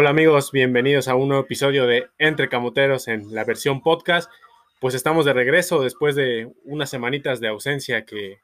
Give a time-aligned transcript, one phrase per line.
[0.00, 4.30] Hola amigos, bienvenidos a un nuevo episodio de Entre Camoteros en la versión podcast.
[4.78, 8.38] Pues estamos de regreso después de unas semanitas de ausencia que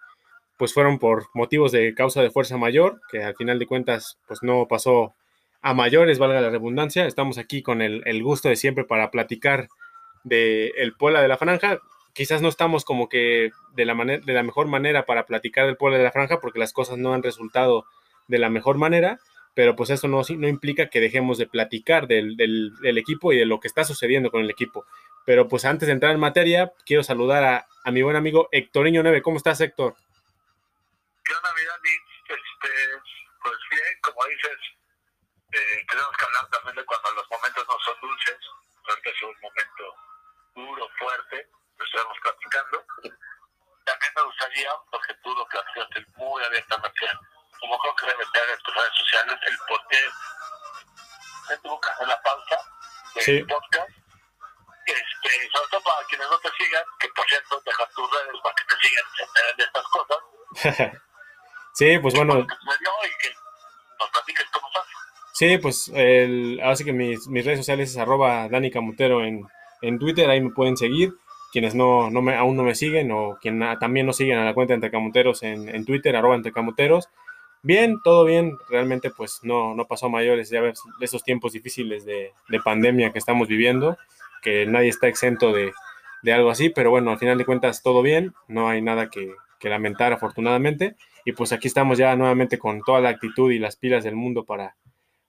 [0.57, 4.43] pues fueron por motivos de causa de fuerza mayor, que al final de cuentas pues
[4.43, 5.15] no pasó
[5.63, 7.07] a mayores, valga la redundancia.
[7.07, 9.69] Estamos aquí con el, gusto de siempre para platicar
[10.25, 11.79] de el Puebla de la Franja.
[12.15, 15.99] Quizás no estamos como que de la, de la mejor manera para platicar del Puebla
[15.99, 17.85] de la Franja porque las cosas no han resultado
[18.27, 19.21] de la mejor manera,
[19.55, 22.37] pero pues eso no, no implica que dejemos de platicar del,
[22.99, 24.85] equipo y de lo que está sucediendo con el equipo.
[25.25, 29.23] Pero pues antes de entrar en materia, quiero saludar a, mi buen amigo Héctorinho Neve.
[29.23, 29.95] ¿Cómo estás, Héctor?
[31.25, 31.51] ¿Qué onda,
[32.29, 32.71] Este,
[33.43, 34.59] pues bien, como dices,
[35.53, 38.39] eh, tenemos que hablar también de cuando los momentos no son dulces.
[38.89, 39.85] Este es un momento
[40.55, 41.47] duro, fuerte,
[41.79, 42.85] lo estamos platicando.
[43.85, 47.07] También me gustaría, porque tú lo planteaste muy abiertamente,
[47.69, 49.57] como creo que estar en tus redes sociales, el
[49.89, 49.99] qué
[51.49, 52.57] se tuvo que hacer la pausa
[53.15, 53.91] del podcast.
[54.87, 58.55] Este, sobre todo para quienes no te sigan, que por cierto, deja tus redes para
[58.55, 61.01] que te sigan se enteren de estas cosas.
[61.75, 62.41] sí, pues bueno.
[62.41, 63.35] Y que
[63.99, 64.85] nos platiques cómo estás.
[65.33, 69.49] Sí, pues el, así que mis, mis redes sociales es arroba Dani Camutero en,
[69.81, 71.15] en Twitter, ahí me pueden seguir.
[71.51, 74.55] Quienes no, no me, aún no me siguen o quien también no siguen a la
[74.55, 77.09] cuenta Entre Camuteros en, en Twitter, arroba Entre Camuteros.
[77.65, 78.59] Bien, todo bien.
[78.69, 80.51] Realmente, pues no, no pasó mayores.
[80.51, 83.97] Ya ves esos tiempos difíciles de, pandemia que estamos viviendo,
[84.43, 85.73] que nadie está exento de,
[86.31, 88.35] algo así, pero bueno, al final de cuentas todo bien.
[88.49, 90.95] No hay nada que, lamentar, afortunadamente.
[91.25, 94.45] Y pues aquí estamos ya nuevamente con toda la actitud y las pilas del mundo
[94.45, 94.77] para,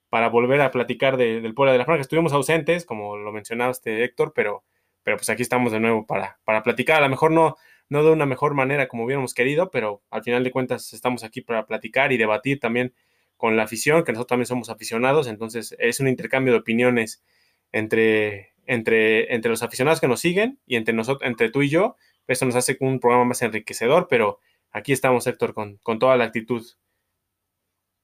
[0.09, 2.01] para volver a platicar del pueblo de la Franja.
[2.01, 4.65] Estuvimos ausentes, como lo mencionaste Héctor, pero,
[5.03, 6.97] pero pues aquí estamos de nuevo para, para platicar.
[6.97, 7.55] A lo mejor no
[7.90, 11.41] no de una mejor manera como hubiéramos querido, pero al final de cuentas estamos aquí
[11.41, 12.94] para platicar y debatir también
[13.38, 17.23] con la afición, que nosotros también somos aficionados, entonces es un intercambio de opiniones
[17.72, 21.97] entre, entre, entre los aficionados que nos siguen y entre nosotros, entre tú y yo.
[22.28, 24.40] Eso nos hace un programa más enriquecedor, pero
[24.72, 26.66] aquí estamos, Héctor, con, con toda la actitud.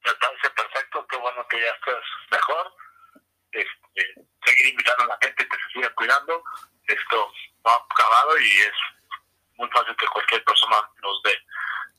[0.03, 2.67] Me perfecto, qué bueno que ya estás mejor.
[3.51, 6.43] Este, seguir invitando a la gente que se siga cuidando.
[6.87, 7.31] Esto
[7.63, 9.00] no ha acabado y es
[9.61, 11.31] muy fácil que cualquier persona nos dé.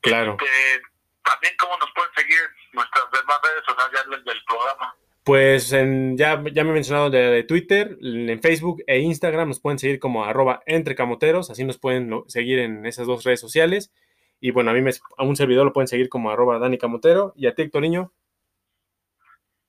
[0.00, 0.36] Claro.
[0.40, 0.82] Este,
[1.22, 2.40] también, ¿cómo nos pueden seguir
[2.72, 4.96] nuestras demás redes sociales del programa?
[5.24, 9.78] Pues en, ya, ya me he mencionado de, Twitter, en Facebook e Instagram nos pueden
[9.78, 13.92] seguir como arroba entrecamoteros, así nos pueden seguir en esas dos redes sociales.
[14.40, 17.32] Y bueno, a mí me, a un servidor lo pueden seguir como arroba Dani Camotero.
[17.36, 18.12] ¿Y a ti, Hectorinho?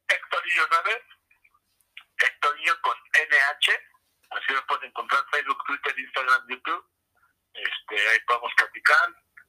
[0.07, 1.01] Hectorinho 9,
[2.17, 3.69] Hectorinho con NH,
[4.31, 6.83] así lo pueden encontrar Facebook, Twitter, Instagram, YouTube
[7.53, 9.07] este, ahí podemos platicar,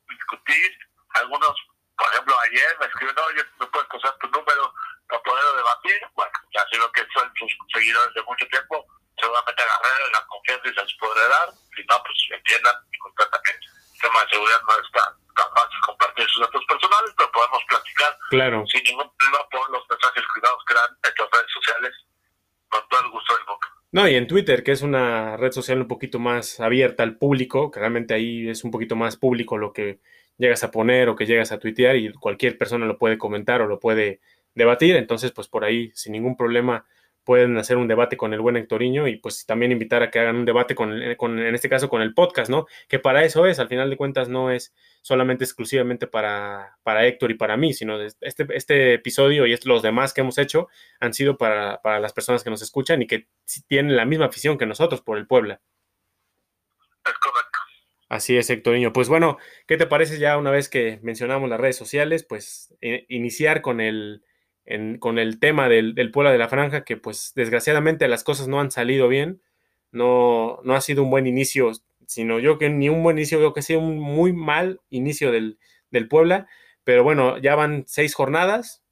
[0.09, 0.79] discutir.
[1.15, 1.55] Algunos,
[1.97, 4.75] por ejemplo, ayer me escribieron, oye, ¿me puedes pasar tu número
[5.09, 6.01] para poder debatir?
[6.15, 8.87] Bueno, ya sé lo que son sus seguidores de mucho tiempo,
[9.19, 11.49] seguramente agarré la confianza y se les podré dar.
[11.77, 13.67] Si no, pues entiendan completamente.
[13.95, 18.19] El tema de seguridad no está tan fácil compartir sus datos personales, pero podemos platicar
[18.31, 18.65] claro.
[18.67, 21.95] sin ningún problema por los mensajes cuidados que dan estas redes sociales
[22.69, 23.69] con todo el gusto del mundo.
[23.95, 27.71] No, y en Twitter, que es una red social un poquito más abierta al público,
[27.71, 30.01] que realmente ahí es un poquito más público lo que
[30.37, 33.69] llegas a poner o que llegas a tuitear y cualquier persona lo puede comentar o
[33.69, 34.19] lo puede
[34.57, 34.97] debatir.
[34.97, 36.85] Entonces, pues por ahí, sin ningún problema,
[37.25, 40.37] pueden hacer un debate con el buen Hectoriño y pues también invitar a que hagan
[40.37, 42.67] un debate con, con, en este caso con el podcast, ¿no?
[42.89, 47.31] Que para eso es, al final de cuentas no es solamente exclusivamente para, para Héctor
[47.31, 50.69] y para mí, sino este, este episodio y los demás que hemos hecho
[51.01, 53.29] han sido para, para las personas que nos escuchan y que
[53.67, 55.61] tienen la misma afición que nosotros por el Puebla.
[57.05, 57.59] Es correcto.
[58.09, 58.93] Así es, Hectoriño.
[58.93, 62.25] Pues bueno, ¿qué te parece ya una vez que mencionamos las redes sociales?
[62.25, 64.23] Pues eh, iniciar con el
[64.99, 68.71] con el tema del, Puebla de la Franja, que pues desgraciadamente las cosas no han
[68.71, 69.43] salido bien,
[69.93, 71.73] no, no ha sido un buen inicio,
[72.07, 75.31] sino yo que ni un buen inicio, creo que ha sido un muy mal inicio
[75.33, 75.59] del,
[75.91, 76.47] del Puebla,
[76.83, 78.83] pero bueno, ya van seis jornadas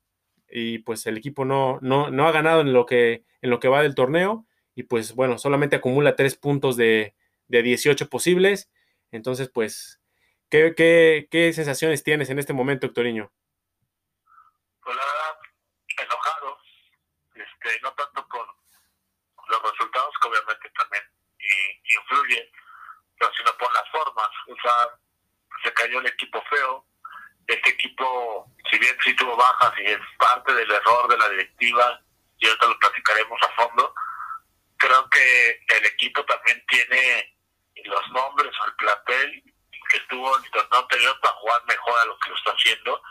[0.51, 3.69] y pues el equipo no, no, no ha ganado en lo, que, en lo que
[3.69, 4.47] va del torneo.
[4.75, 7.15] Y pues bueno, solamente acumula tres puntos de,
[7.49, 8.71] de 18 posibles,
[9.11, 10.01] entonces pues,
[10.49, 13.31] ¿qué, qué, qué sensaciones tienes en este momento, Hectoriño?
[14.83, 14.97] Pues
[16.01, 16.59] enojado,
[17.35, 18.47] este, no tanto por
[19.49, 21.03] los resultados, que obviamente también
[21.85, 22.49] influyen,
[23.19, 24.29] pero sino por las formas.
[24.49, 24.99] O sea,
[25.63, 26.87] se cayó el equipo feo.
[27.47, 32.01] Este equipo, si bien sí tuvo bajas y es parte del error de la directiva,
[32.39, 33.95] y ahorita lo platicaremos a fondo.
[34.77, 37.37] Creo que el equipo también tiene
[37.85, 39.43] los nombres o el plantel
[39.91, 43.03] que estuvo en el torneo anterior para jugar mejor a lo que lo está haciendo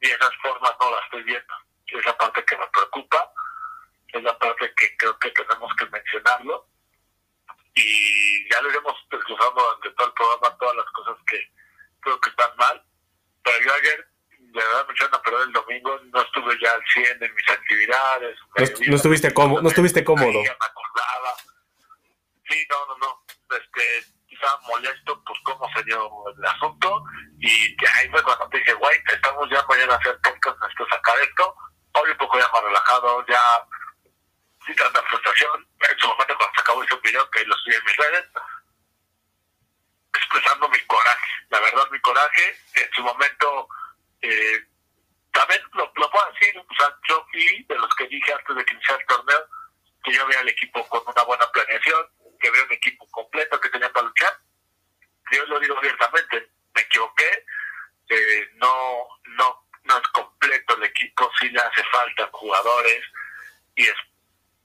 [0.00, 1.54] y esas formas no las estoy viendo.
[1.86, 3.32] Es la parte que me preocupa,
[4.08, 6.68] es la parte que creo que tenemos que mencionarlo
[7.74, 11.52] y ya lo iremos desglosando durante todo el programa todas las cosas que
[12.00, 12.84] creo que están mal.
[13.42, 14.08] Pero yo ayer,
[14.38, 17.48] de verdad me echaron a perder el domingo, no estuve ya al 100 en mis
[17.48, 18.38] actividades.
[18.88, 19.62] No, estuviste cómodo.
[19.62, 20.40] No estuviste cómodo
[20.92, 21.34] acordaba.
[22.48, 23.24] Sí, no, no, no.
[23.56, 27.04] Este, estaba molesto pues cómo se dio el asunto
[27.38, 31.18] y ahí fue cuando te dije, güey, estamos ya mañana a hacer podcast, necesito sacar
[31.20, 31.54] esto.
[31.94, 33.40] Hoy un poco ya más relajado, ya
[34.66, 35.66] sin tanta frustración.
[35.90, 38.24] En su momento cuando se acabó ese video que lo subí en mis redes,
[40.14, 43.68] expresando mi coraje, la verdad mi coraje, en su momento
[44.22, 44.66] eh,
[45.32, 48.74] también lo, puedo decir, o sea, yo fui de los que dije antes de que
[48.74, 49.48] iniciara el torneo
[50.04, 52.06] que yo veía al equipo con una buena planeación,
[52.40, 54.36] que veo un equipo completo que tenía para luchar.
[55.30, 57.44] Yo lo digo abiertamente, me equivoqué,
[58.08, 63.04] eh, no, no, no es completo el equipo, sí le hace falta jugadores
[63.76, 63.94] y es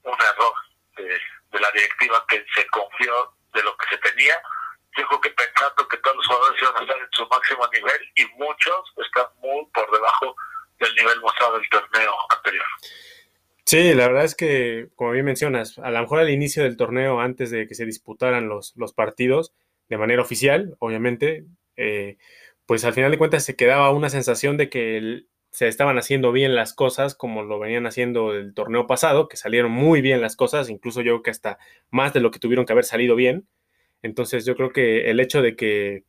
[0.02, 0.54] un error
[0.96, 1.20] de,
[1.60, 4.40] la directiva que se confió de lo que se tenía.
[4.96, 8.12] Yo creo que pensando que todos los jugadores iban a estar en su máximo nivel
[8.16, 10.36] y muchos están muy por debajo
[10.78, 12.66] del nivel mostrado del torneo anterior.
[13.68, 17.20] Sí, la verdad es que, como bien mencionas, a lo mejor al inicio del torneo,
[17.20, 19.52] antes de que se disputaran los, los partidos,
[19.90, 21.44] de manera oficial, obviamente,
[21.76, 22.16] eh,
[22.64, 26.54] pues al final de cuentas se quedaba una sensación de que se estaban haciendo bien
[26.54, 30.70] las cosas como lo venían haciendo el torneo pasado, que salieron muy bien las cosas,
[30.70, 31.58] incluso yo creo que hasta
[31.90, 33.46] más de lo que tuvieron que haber salido bien.
[34.02, 36.04] Entonces yo creo que el hecho de que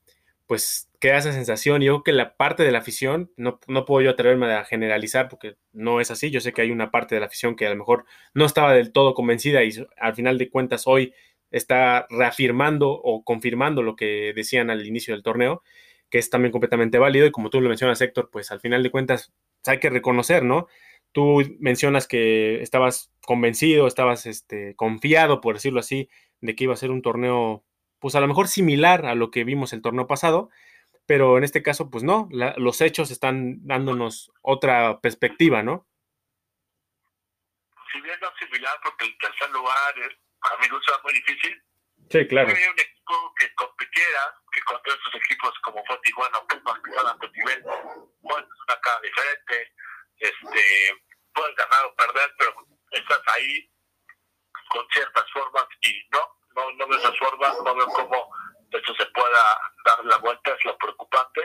[0.50, 1.80] pues queda esa sensación.
[1.84, 5.30] Yo creo que la parte de la afición, no, no, puedo yo atreverme a generalizar
[5.30, 6.32] porque no es así.
[6.32, 8.74] Yo sé que hay una parte de la afición que a lo mejor no estaba
[8.74, 9.70] del todo convencida y
[10.00, 11.14] al final de cuentas hoy
[11.52, 15.62] está reafirmando o confirmando lo que decían al inicio del torneo,
[16.10, 17.28] que es también completamente válido.
[17.28, 19.32] Y como tú lo mencionas, Héctor, pues al final de cuentas
[19.68, 20.66] hay que reconocer, ¿no?
[21.12, 26.10] Tú mencionas que estabas convencido, estabas este, confiado, por decirlo así,
[26.42, 27.64] de que iba a ser un torneo
[28.00, 30.50] pues a lo mejor similar a lo que vimos el torneo pasado,
[31.06, 35.88] pero en este caso, pues no, los hechos están dándonos otra perspectiva, ¿no?
[37.92, 39.76] Si bien no similar, porque el tercer lugar
[40.42, 41.64] a mí no será muy difícil.
[42.10, 42.50] Sí, claro.
[42.50, 47.08] Había un equipo que compitiera, que contra estos equipos como fue Tijuana, Pumas, que están
[47.08, 47.64] a tu nivel,
[48.22, 49.74] bueno, es una cara diferente,
[50.18, 51.04] este,
[51.34, 52.54] puedes ganar o perder, pero
[52.92, 53.72] estás ahí
[54.70, 58.32] con ciertas formas y no, no, no veo forma, no veo cómo
[58.72, 59.42] esto se pueda
[59.86, 61.42] dar la vuelta, es lo preocupante.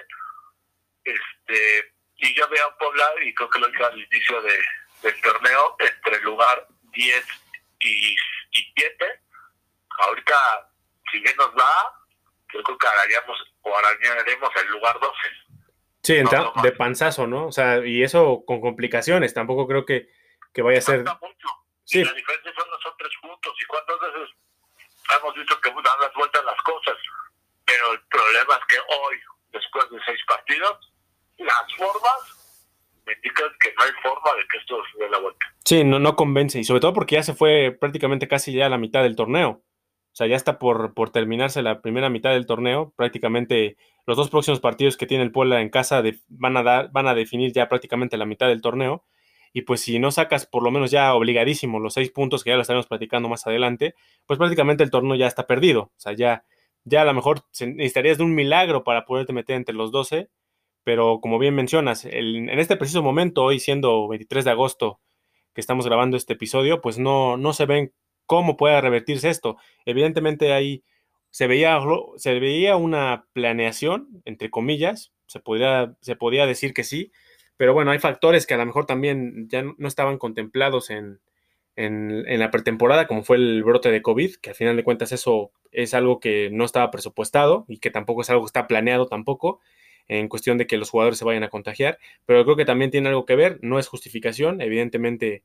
[1.04, 4.58] Este, y yo veo a Puebla, y creo que lo dije al inicio de,
[5.02, 7.26] del torneo, entre el lugar 10
[7.80, 9.20] y, y 7.
[9.98, 10.34] Ahorita,
[11.10, 12.04] si bien nos va,
[12.52, 15.14] yo creo que arañamos o arañaremos el lugar 12.
[16.02, 16.22] Sí,
[16.62, 17.46] de panzazo, ¿no?
[17.46, 20.10] O sea, y eso con complicaciones, tampoco creo que,
[20.52, 20.98] que vaya a ser...
[20.98, 21.48] Mucho.
[21.84, 22.04] Sí.
[22.04, 23.54] la diferencia son los tres puntos.
[23.60, 24.30] ¿Y cuántas veces
[25.18, 26.96] hemos visto que dan las vueltas las cosas,
[27.64, 29.16] pero el problema es que hoy,
[29.52, 30.92] después de seis partidos,
[31.38, 32.44] las formas
[33.06, 35.46] me indican que no hay forma de que esto se dé la vuelta.
[35.64, 38.70] Sí, no, no convence, y sobre todo porque ya se fue prácticamente casi ya a
[38.70, 39.62] la mitad del torneo.
[40.14, 42.92] O sea, ya está por, por terminarse la primera mitad del torneo.
[42.96, 47.08] Prácticamente los dos próximos partidos que tiene el Puebla en casa van, a dar, van
[47.08, 49.04] a definir ya prácticamente la mitad del torneo.
[49.54, 52.56] Y pues si no sacas por lo menos ya obligadísimo los seis puntos que ya
[52.56, 53.94] lo estaremos platicando más adelante,
[54.26, 55.82] pues prácticamente el torneo ya está perdido.
[55.82, 56.44] O sea, ya,
[56.82, 60.28] ya a lo mejor necesitarías de un milagro para poderte meter entre los 12.
[60.82, 65.00] Pero como bien mencionas, en este preciso momento, hoy siendo 23 de agosto
[65.54, 67.92] que estamos grabando este episodio, pues no, no se ven
[68.26, 69.56] cómo pueda revertirse esto.
[69.86, 70.82] Evidentemente ahí
[71.30, 71.80] se veía,
[72.16, 77.12] se veía una planeación, entre comillas, se, podría, se podía decir que sí,
[77.56, 81.20] pero bueno, hay factores que a lo mejor también ya no estaban contemplados en,
[81.76, 85.50] en, la pretemporada, como fue el brote de COVID, que al final de cuentas eso
[85.72, 89.60] es algo que no estaba presupuestado y que tampoco es algo que está planeado tampoco
[90.06, 93.08] en cuestión de que los jugadores se vayan a contagiar, pero creo que también tiene
[93.08, 95.42] algo que ver, no es justificación, evidentemente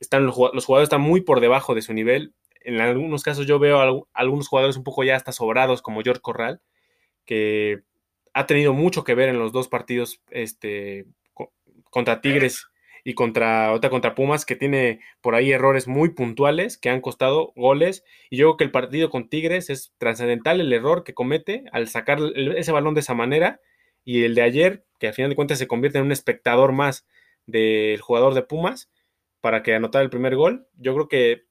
[0.00, 4.06] están los, jugadores están muy por debajo de su nivel, en algunos casos yo veo
[4.12, 6.60] algunos jugadores un poco ya hasta sobrados como George Corral,
[7.24, 7.82] que
[8.32, 11.06] ha tenido mucho que ver en los dos partidos este,
[11.90, 12.66] contra Tigres
[13.02, 17.52] y contra otra contra Pumas, que tiene por ahí errores muy puntuales que han costado
[17.56, 18.04] goles.
[18.28, 21.88] Y yo creo que el partido con Tigres es trascendental el error que comete al
[21.88, 22.18] sacar
[22.56, 23.60] ese balón de esa manera.
[24.04, 27.06] Y el de ayer, que al final de cuentas se convierte en un espectador más
[27.46, 28.90] del jugador de Pumas,
[29.40, 30.66] para que anotara el primer gol.
[30.76, 31.44] Yo creo que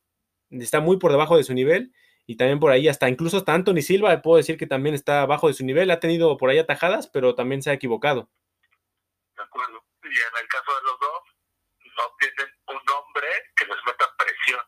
[0.52, 1.92] está muy por debajo de su nivel
[2.30, 5.48] y también por ahí hasta incluso hasta Anthony Silva puedo decir que también está bajo
[5.48, 8.30] de su nivel, ha tenido por ahí atajadas, pero también se ha equivocado.
[9.36, 9.84] De acuerdo.
[10.04, 11.24] Y en el caso de los dos,
[11.98, 14.62] no tienen un hombre que les meta presión.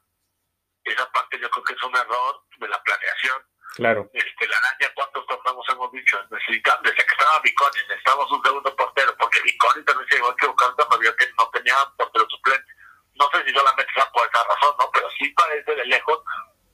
[0.86, 3.38] Esa parte yo creo que es un error de la planeación.
[3.76, 4.10] Claro.
[4.12, 6.18] Este, la araña, ¿cuántos torneos hemos dicho?
[6.32, 10.34] Necesitamos, desde que estaba Biconi, necesitamos un segundo portero, porque Biconi también se llegó a
[10.34, 12.74] equivocar cuando vio que no tenía portero suplente.
[13.22, 14.90] No sé si solamente sea por esa razón, ¿no?
[14.92, 16.24] Pero sí parece de lejos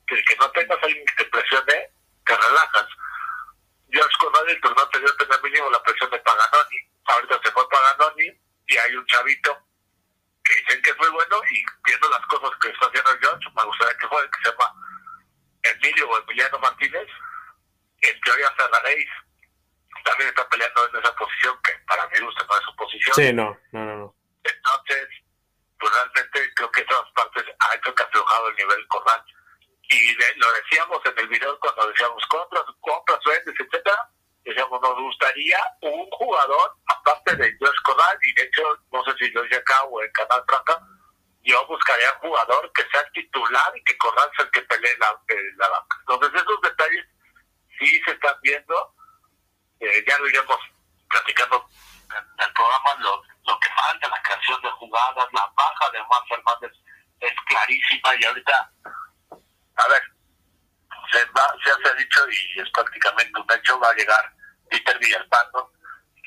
[0.07, 1.91] que el que no tengas alguien que te presione,
[2.25, 2.87] te relajas.
[3.89, 8.41] George Conrad el torneo anterior tenía mínimo la presión de Paganoni, ahorita se fue Paganoni
[8.67, 9.57] y hay un chavito
[10.43, 13.63] que dicen que es muy bueno y viendo las cosas que está haciendo George, me
[13.63, 14.73] gustaría que juegue, que se llama
[15.63, 17.07] Emilio o Emiliano Martínez,
[18.01, 19.09] en teoría Ferraréis
[20.03, 23.15] también está peleando en esa posición que para mí gusta no es su posición.
[23.15, 23.97] Sí, no, no, no.
[23.97, 24.15] no.
[24.43, 25.07] Entonces,
[25.79, 29.23] pues realmente creo que esas partes ha hecho que ha aflojado el nivel Corral.
[29.89, 34.09] Y lo decíamos en el video cuando decíamos compras, compras, vendes, etcétera.
[34.43, 39.29] Decíamos, nos gustaría un jugador, aparte de George Corral, y de hecho, no sé si
[39.31, 40.81] lo hice acá o en Canal Franca,
[41.43, 45.19] yo buscaría un jugador que sea titular y que Corral sea el que pelee la,
[45.57, 45.97] la banca.
[45.99, 47.05] Entonces, esos detalles
[47.79, 48.93] sí se están viendo.
[49.79, 50.57] Eh, ya lo iremos
[51.09, 51.65] platicando
[52.09, 56.21] en el programa, lo, lo que falta, la creación de jugadas, la baja de Juan
[56.27, 56.71] Fernández
[57.19, 58.71] es clarísima y ahorita,
[59.77, 60.01] a ver,
[61.11, 64.33] se, va, se ha dicho y es prácticamente un hecho, va a llegar
[64.69, 65.71] Peter Villalpando.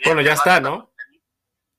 [0.04, 0.90] Bueno, ya está, ¿no?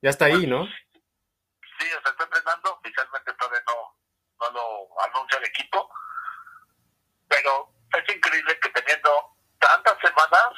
[0.00, 0.66] Ya está ahí, ¿no?
[0.66, 3.98] Sí, se está entrenando, oficialmente todavía no,
[4.40, 5.90] no lo anuncia el equipo,
[7.28, 10.48] pero es increíble que teniendo tantas semanas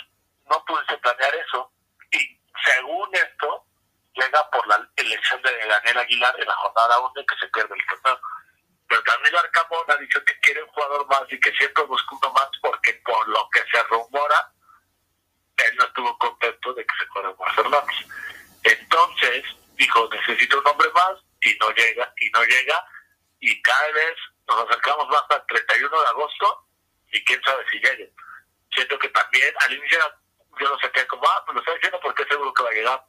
[0.51, 1.73] no pudiese planear eso.
[2.11, 3.67] Y según esto,
[4.15, 7.87] llega por la elección de Daniel Aguilar en la jornada 1 que se pierde el
[7.87, 8.21] torneo.
[8.95, 12.33] Pero también Arcamón ha dicho que quiere un jugador más y que siempre busca uno
[12.33, 14.53] más porque por lo que se rumora,
[15.57, 18.07] él no estuvo contento de que se fuera Juan Fernández.
[18.63, 19.43] Entonces
[19.75, 22.87] dijo, necesito un hombre más y no llega, y no llega,
[23.41, 24.15] y cada vez
[24.47, 26.69] nos acercamos más al 31 de agosto
[27.11, 28.13] y quién sabe si llegue.
[28.77, 29.99] Siento que también al inicio
[30.61, 33.05] yo lo saqué como, ah, pues lo estoy diciendo porque seguro que va a llegar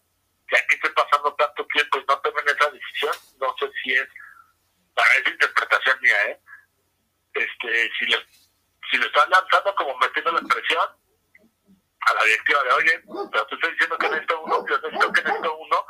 [0.52, 4.08] ya que esté pasando tanto tiempo y no tomen esa decisión, no sé si es,
[4.96, 6.40] para esa interpretación mía, ¿eh?
[7.34, 8.18] Este, si le,
[8.90, 10.88] si le están lanzando como metiendo la presión
[12.02, 15.22] a la directiva de, oye, pero tú estás diciendo que necesito uno, yo necesito que
[15.22, 15.86] necesito uno,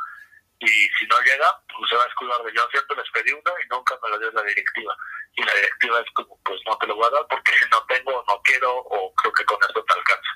[0.59, 3.51] y si no llega, pues se va a escudar de yo siempre les pedí uno
[3.63, 4.95] y nunca me lo dio la directiva.
[5.35, 8.23] Y la directiva es como, pues no te lo voy a dar porque no tengo,
[8.27, 10.29] no quiero, o creo que con esto te alcanza.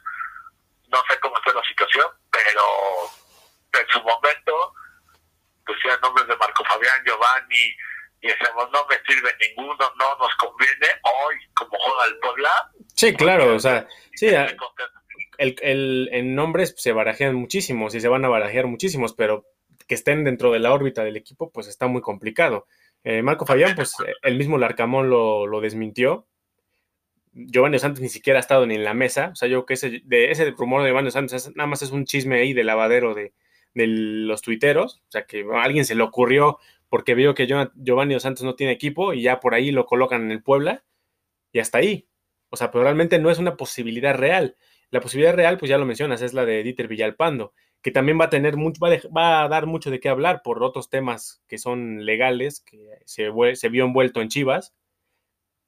[0.87, 2.61] No sé cómo está la situación, pero
[3.73, 4.73] en su momento
[5.65, 7.77] pusieron nombres de Marco Fabián, Giovanni,
[8.29, 12.49] y decimos, no me sirve ninguno, no nos conviene hoy, como juega el Puebla.
[12.93, 14.27] Sí, claro, o sea, sí,
[15.37, 19.45] el, el, en nombres se barajean muchísimos y se van a barajear muchísimos, pero
[19.87, 22.67] que estén dentro de la órbita del equipo, pues está muy complicado.
[23.03, 26.27] Eh, Marco Fabián, pues el mismo Larcamón lo, lo desmintió.
[27.31, 29.29] Giovanni Santos ni siquiera ha estado ni en la mesa.
[29.31, 32.05] O sea, yo que ese, de ese rumor de Giovanni Santos nada más es un
[32.05, 33.33] chisme ahí de lavadero de,
[33.73, 38.13] de los tuiteros, o sea, que a alguien se le ocurrió porque vio que Giovanni
[38.13, 40.83] Dos Santos no tiene equipo y ya por ahí lo colocan en el Puebla
[41.51, 42.07] y hasta ahí.
[42.49, 44.57] O sea, pero realmente no es una posibilidad real.
[44.89, 47.53] La posibilidad real, pues ya lo mencionas, es la de Dieter Villalpando,
[47.83, 50.89] que también va a tener mucho, va a, dar mucho de qué hablar por otros
[50.89, 54.73] temas que son legales, que se, se vio envuelto en Chivas.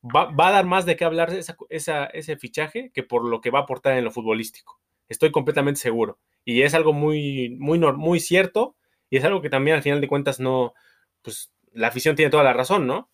[0.04, 1.32] Va, a dar más de qué hablar
[1.70, 4.80] ese fichaje que por lo que va a aportar en lo futbolístico.
[5.08, 6.18] Estoy completamente seguro.
[6.44, 8.76] Y es algo muy, muy cierto
[9.12, 10.74] y es algo que también al final de cuentas no,
[11.22, 13.12] pues la afición tiene toda la razón, ¿no?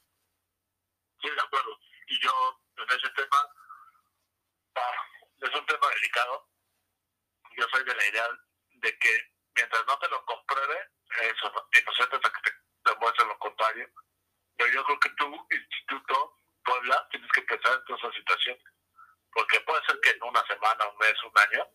[1.21, 1.79] Sí, de acuerdo.
[2.07, 2.31] Y yo
[2.77, 3.37] en ese tema,
[4.75, 4.95] ah,
[5.41, 6.47] es un tema delicado.
[7.57, 8.27] Yo soy de la idea
[8.81, 10.89] de que mientras no te lo compruebe,
[11.21, 13.89] eso, inocente hasta que te demuestren lo contrario.
[14.57, 18.57] Pero yo creo que tu instituto, Puebla, tienes que pensar en toda esa situación.
[19.31, 21.67] Porque puede ser que en una semana, un mes, un año,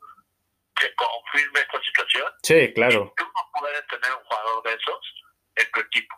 [0.74, 2.32] que confirme esta situación.
[2.42, 3.12] Sí, claro.
[3.16, 5.22] tú no puedes tener un jugador de esos
[5.54, 6.14] en tu equipo.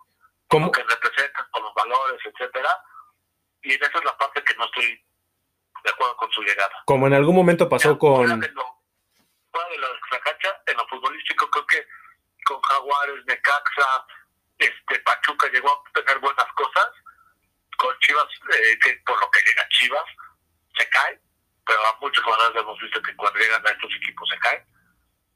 [0.48, 2.70] Como que representan con los valores, etcétera.
[3.62, 5.04] Y en esa es la parte que no estoy
[5.84, 6.82] de acuerdo con su llegada.
[6.86, 8.16] Como en algún momento pasó con.
[8.16, 8.82] Fuera de, lo,
[9.50, 11.86] fuera de la cancha, en lo futbolístico, creo que
[12.44, 14.06] con Jaguares, Necaxa,
[14.58, 16.88] este, Pachuca llegó a tener buenas cosas.
[17.76, 20.04] Con Chivas, eh, que por lo que llega Chivas,
[20.78, 21.20] se cae
[21.66, 24.64] pero a muchos jugadores hemos visto que cuando llegan a estos equipos se caen.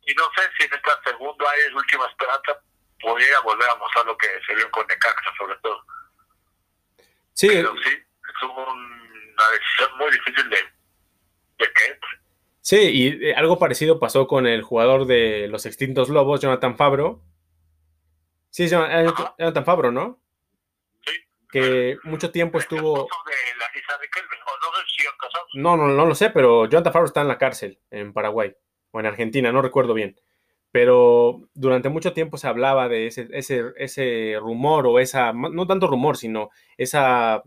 [0.02, 2.60] Y no sé si en esta segunda es última esperanza
[3.00, 5.82] podría volver a mostrar lo que se vio con Necaxa, sobre todo.
[7.32, 7.48] Sí.
[7.48, 11.98] Pero sí, es una decisión muy difícil de, de que
[12.68, 17.22] Sí, y eh, algo parecido pasó con el jugador de los extintos Lobos, Jonathan Fabro.
[18.50, 20.20] Sí, Jonathan Fabro, ¿no?
[21.06, 21.12] Sí.
[21.50, 23.08] Que mucho tiempo estuvo...
[25.54, 28.54] No, no, no lo sé, pero Jonathan Fabro está en la cárcel en Paraguay
[28.90, 30.20] o en Argentina, no recuerdo bien.
[30.78, 35.88] Pero durante mucho tiempo se hablaba de ese, ese, ese rumor o esa, no tanto
[35.88, 37.42] rumor, sino esa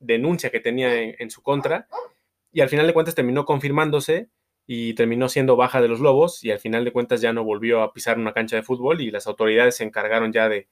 [0.00, 1.86] denuncia que tenía en su contra.
[2.50, 4.30] Y al final de cuentas terminó confirmándose
[4.66, 7.82] y terminó siendo baja de los Lobos y al final de cuentas ya no volvió
[7.82, 10.66] a pisar una cancha de fútbol y las autoridades se encargaron ya de,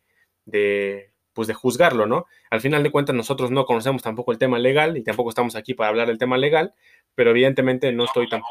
[0.46, 2.26] de, pues de juzgarlo, ¿no?
[2.50, 5.74] Al final de cuentas nosotros no conocemos tampoco el tema legal y tampoco estamos aquí
[5.74, 6.74] para hablar del tema legal,
[7.14, 8.42] pero evidentemente no estoy tan...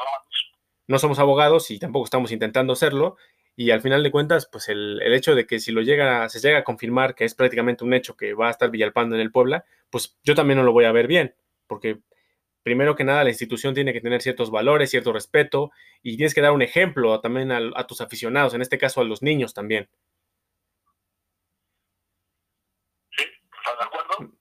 [0.89, 3.15] No somos abogados y tampoco estamos intentando serlo
[3.55, 6.39] y al final de cuentas, pues el, el, hecho de que si lo llega, se
[6.39, 9.31] llega a confirmar que es prácticamente un hecho que va a estar Villalpando en el
[9.31, 11.35] Puebla, pues yo también no lo voy a ver bien,
[11.67, 11.99] porque
[12.63, 16.41] primero que nada la institución tiene que tener ciertos valores, cierto respeto y tienes que
[16.41, 19.87] dar un ejemplo también a, tus aficionados, en este caso a los niños también.
[23.11, 24.33] Sí, ¿estás de acuerdo?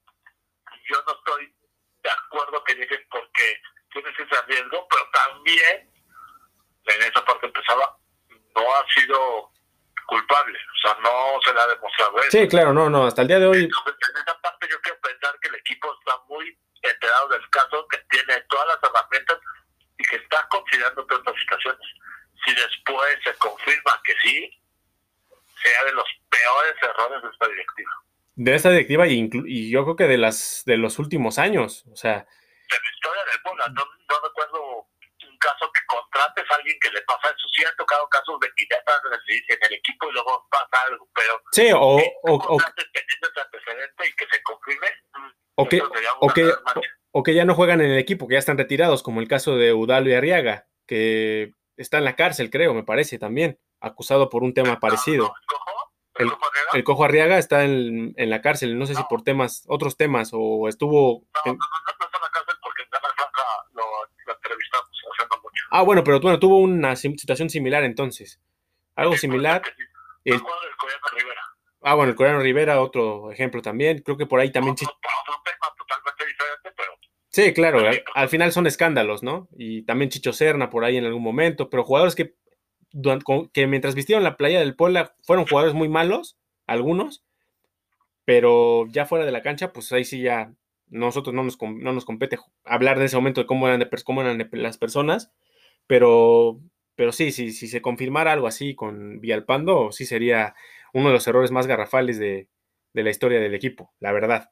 [0.89, 1.53] Yo no estoy
[2.03, 3.61] de acuerdo que llegues porque
[3.93, 5.88] tienes ese riesgo, pero también
[6.95, 7.97] en esa parte empezaba,
[8.55, 9.51] no ha sido
[10.07, 12.31] culpable, o sea, no se le ha demostrado eso.
[12.31, 13.63] Sí, claro, no, no, hasta el día de hoy.
[13.63, 17.97] en esa parte yo quiero pensar que el equipo está muy enterado del caso, que
[18.09, 19.37] tiene todas las herramientas
[19.97, 21.87] y que está considerando todas las situaciones.
[22.45, 24.59] Si después se confirma que sí,
[25.61, 27.91] sea de los peores errores de esta directiva.
[28.35, 31.95] De esta directiva y, y yo creo que de las de los últimos años, o
[31.95, 32.25] sea...
[32.69, 34.87] De la historia del Puebla, no, no recuerdo
[35.27, 37.47] un caso que contrates a alguien que le pasa eso.
[37.53, 41.07] Sí han tocado casos de que ya están en el equipo y luego pasa algo,
[41.13, 41.41] pero...
[41.51, 41.97] Sí, o...
[41.97, 45.81] o, o teniendo ese antecedente y que se confirme, mm, o que,
[47.11, 49.57] o, que, ya no juegan en el equipo, que ya están retirados, como el caso
[49.57, 54.43] de Udalo y Arriaga, que está en la cárcel, creo, me parece también, acusado por
[54.43, 55.33] un tema parecido.
[56.15, 56.31] ¿El,
[56.73, 60.31] el, cojo Arriaga está en, en, la cárcel, no sé si por temas, otros temas,
[60.33, 61.23] o estuvo...
[61.45, 63.83] No, no, no, está en la cárcel porque en Franca lo,
[64.25, 65.58] lo entrevistamos haciendo mucho.
[65.71, 68.39] Ah, bueno, pero bueno, tuvo una situación similar entonces.
[68.95, 69.61] Algo similar.
[70.25, 71.41] El, el Coreano Rivera.
[71.81, 73.99] Ah, bueno, el Coreano Rivera, otro ejemplo también.
[73.99, 74.75] Creo que por ahí también...
[77.31, 77.79] Sí, claro,
[78.15, 79.47] al, final son escándalos, ¿no?
[79.55, 82.33] Y también Chicho Serna por ahí en algún momento, pero jugadores que,
[83.53, 87.23] que mientras vistieron la playa del Puebla fueron jugadores muy malos, algunos,
[88.25, 90.53] pero ya fuera de la cancha, pues ahí sí ya
[90.87, 94.21] nosotros no nos, no nos compete hablar de ese momento de cómo eran, de, cómo
[94.21, 95.31] eran las personas,
[95.89, 96.61] pero,
[96.95, 100.55] pero sí, sí, si se confirmara algo así con Villalpando, sí sería
[100.93, 102.47] uno de los errores más garrafales de,
[102.93, 104.51] de la historia del equipo, la verdad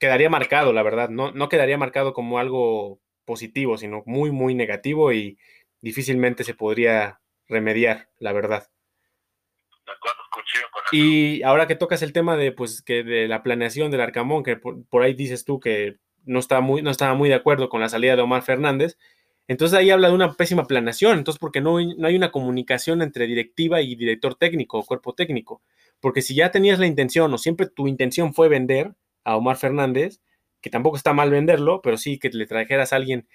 [0.00, 1.10] quedaría marcado, la verdad.
[1.10, 5.38] No, no quedaría marcado como algo positivo, sino muy, muy negativo y
[5.80, 8.68] difícilmente se podría remediar, la verdad.
[10.90, 14.56] Y ahora que tocas el tema de, pues, que de la planeación del Arcamón, que
[14.56, 17.88] por, ahí dices tú que no, está muy, no estaba muy de acuerdo con la
[17.88, 18.96] salida de Omar Fernández,
[19.50, 23.26] entonces ahí habla de una pésima planeación, entonces porque no, no hay una comunicación entre
[23.26, 25.60] directiva y director técnico o cuerpo técnico,
[26.00, 30.20] porque si ya tenías la intención o siempre tu intención fue vender, a Omar Fernández,
[30.60, 33.26] que tampoco está mal venderlo, pero sí que le trajeras a alguien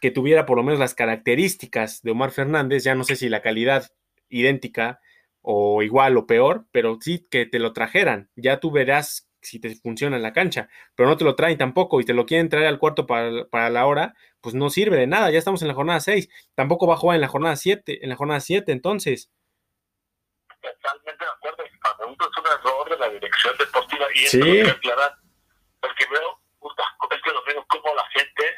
[0.00, 3.42] que tuviera por lo menos las características de Omar Fernández, ya no sé si la
[3.42, 3.90] calidad
[4.28, 5.00] idéntica
[5.40, 9.74] o igual o peor, pero sí que te lo trajeran, ya tú verás si te
[9.76, 12.66] funciona en la cancha, pero no te lo traen tampoco y te lo quieren traer
[12.66, 16.00] al cuarto para, la hora, pues no sirve de nada, ya estamos en la jornada
[16.00, 19.30] 6, tampoco va a jugar en la jornada 7, en la jornada 7, entonces.
[20.60, 21.72] Totalmente de acuerdo, es
[22.38, 24.58] un error de la dirección deportiva y sí.
[24.60, 25.16] es aclarar
[25.80, 26.42] porque veo
[27.10, 28.56] este domingo como la gente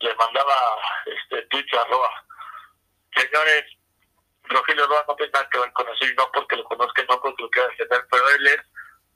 [0.00, 0.54] le mandaba
[1.06, 2.08] este tweets arroba
[3.16, 3.64] señores
[4.44, 7.20] Rogelio Roa no tiene nada que ver con eso y no porque lo conozca no
[7.20, 8.60] porque lo quiera defender pero él es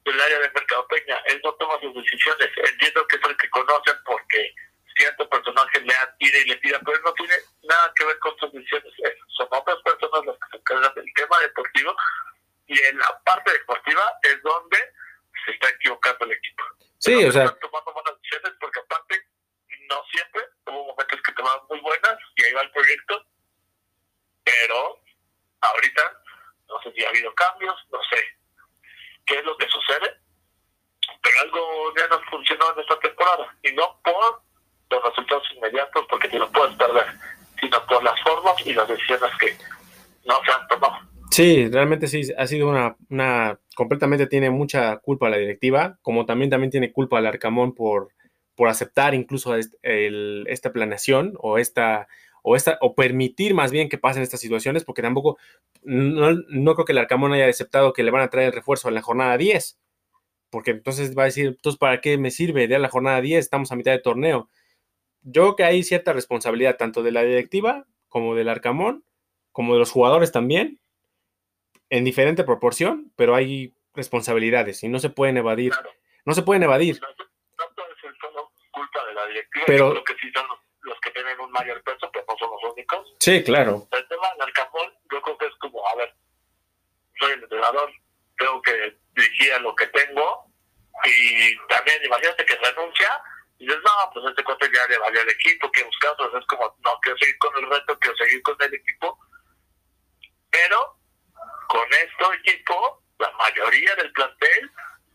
[0.07, 1.23] del área de mercadotecnia.
[1.27, 2.49] Él no toma sus decisiones.
[2.57, 4.55] Entiendo que es el que conocen porque
[4.97, 8.39] cierto personaje le tira y le tira pero él no tiene nada que ver con
[8.39, 8.93] sus decisiones.
[9.37, 11.97] Son otras personas las que se encargan del tema deportivo
[12.69, 14.79] y en la parte deportiva es donde
[15.45, 16.65] se está equivocando el equipo.
[16.99, 17.51] Sí, o sea.
[17.61, 19.23] tomando buenas decisiones porque aparte
[19.91, 23.27] no siempre, hubo momentos que tomaban muy buenas y ahí va el proyecto,
[24.43, 25.01] pero
[25.61, 26.23] ahorita
[26.69, 28.37] no sé si ha habido cambios, no sé
[29.27, 30.15] qué es lo que sucede,
[31.23, 34.43] pero algo ya no funcionó en esta temporada y no por
[34.91, 37.07] los resultados inmediatos porque te lo puedes perder,
[37.61, 39.57] sino por las formas y las decisiones que
[40.25, 40.99] no se han tomado.
[41.31, 46.51] Sí, realmente sí, ha sido una, una, completamente tiene mucha culpa la directiva, como también,
[46.51, 48.09] también tiene culpa el Arcamón por,
[48.55, 52.09] por aceptar incluso esta planeación o esta,
[52.49, 55.37] o esta, o permitir más bien que pasen estas situaciones, porque tampoco,
[55.83, 58.87] no, no creo que el Arcamón haya aceptado que le van a traer el refuerzo
[58.87, 59.81] en la jornada 10,
[60.51, 63.41] porque entonces va a decir, entonces, ¿para qué me sirve de la jornada 10?
[63.41, 64.49] Estamos a mitad de torneo.
[65.23, 69.05] Yo creo que hay cierta responsabilidad tanto de la directiva como del Arcamón,
[69.51, 70.79] como de los jugadores también,
[71.91, 75.73] en diferente proporción, pero hay responsabilidades y no se pueden evadir.
[76.25, 77.01] No se pueden evadir.
[77.01, 77.09] No,
[77.75, 79.65] puede ser solo culpa de la directiva.
[79.67, 80.66] Pero, yo creo que sí son los,
[81.01, 83.15] que tienen un mayor peso, pero no son los únicos.
[83.21, 83.87] Sí, claro.
[83.91, 86.15] El tema del Arcamón, yo creo que es como, a ver,
[87.19, 87.93] soy el entrenador,
[88.39, 90.47] tengo que dirigir a lo que tengo
[91.05, 93.23] y también imagínate que renuncia
[93.59, 96.47] y dices, no, pues este cuate ya le valió al equipo, que buscar, pues es
[96.47, 99.19] como, no, quiero seguir con el reto, quiero seguir con el equipo,
[100.51, 100.99] pero
[101.69, 104.71] con este equipo, la mayoría del plantel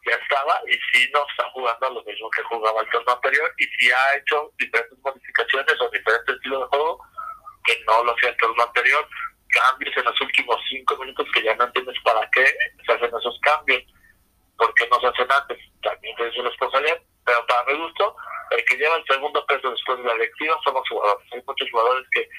[0.05, 3.53] ya estaba y sí no está jugando a lo mismo que jugaba el torneo anterior
[3.57, 6.99] y sí ha hecho diferentes modificaciones o diferentes estilos de juego
[7.63, 9.07] que no lo hacía el torneo anterior.
[9.49, 12.45] Cambios en los últimos cinco minutos que ya no entiendes para qué
[12.85, 13.83] se hacen esos cambios,
[14.57, 15.59] porque no se hacen antes.
[15.83, 18.15] También es una responsabilidad, pero para mi gusto,
[18.51, 21.27] el que lleva el segundo peso después de la electiva son los jugadores.
[21.33, 22.29] Hay muchos jugadores que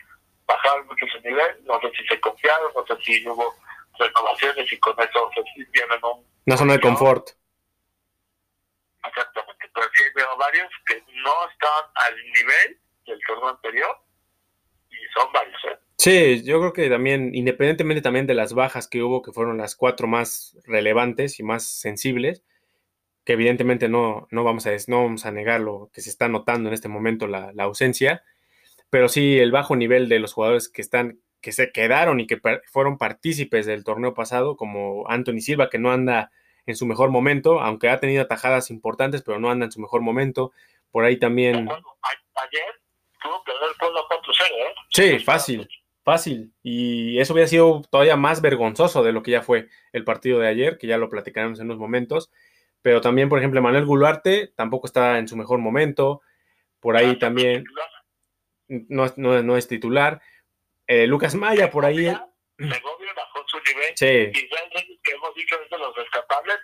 [0.47, 3.55] bajaron mucho su nivel, no sé si se confiaron, no sé si hubo
[3.99, 6.27] renovaciones y con eso se tienen un...
[6.47, 7.31] Una zona de confort.
[9.05, 13.97] Exactamente, pero sí veo varios que no están al nivel del torneo anterior
[14.91, 15.79] y son varios, ¿eh?
[15.97, 19.77] Sí, yo creo que también, independientemente también de las bajas que hubo, que fueron las
[19.77, 22.43] cuatro más relevantes y más sensibles,
[23.25, 26.69] que evidentemente no, no, vamos, a, no vamos a negar lo que se está notando
[26.69, 28.25] en este momento la, la ausencia,
[28.91, 32.41] pero sí el bajo nivel de los jugadores que están que se quedaron y que
[32.71, 36.31] fueron partícipes del torneo pasado, como Anthony Silva, que no anda
[36.67, 40.01] en su mejor momento, aunque ha tenido atajadas importantes, pero no anda en su mejor
[40.01, 40.53] momento.
[40.91, 41.69] Por ahí también.
[41.69, 42.81] Ayer
[43.23, 44.75] tuvo que el 4-0, ¿eh?
[44.91, 45.69] Sí, fácil,
[46.05, 46.53] fácil.
[46.63, 50.49] Y eso hubiera sido todavía más vergonzoso de lo que ya fue el partido de
[50.49, 52.31] ayer, que ya lo platicaremos en unos momentos.
[52.83, 56.21] Pero también, por ejemplo, Manuel Guluarte tampoco está en su mejor momento.
[56.81, 57.65] Por ahí también
[58.69, 60.21] no, no, no es titular.
[60.87, 62.05] Eh, Lucas Maya por ahí.
[62.05, 63.93] Segovia bajó su nivel.
[63.95, 64.07] Sí.
[64.07, 66.59] Y realmente que hemos dicho de los rescatables,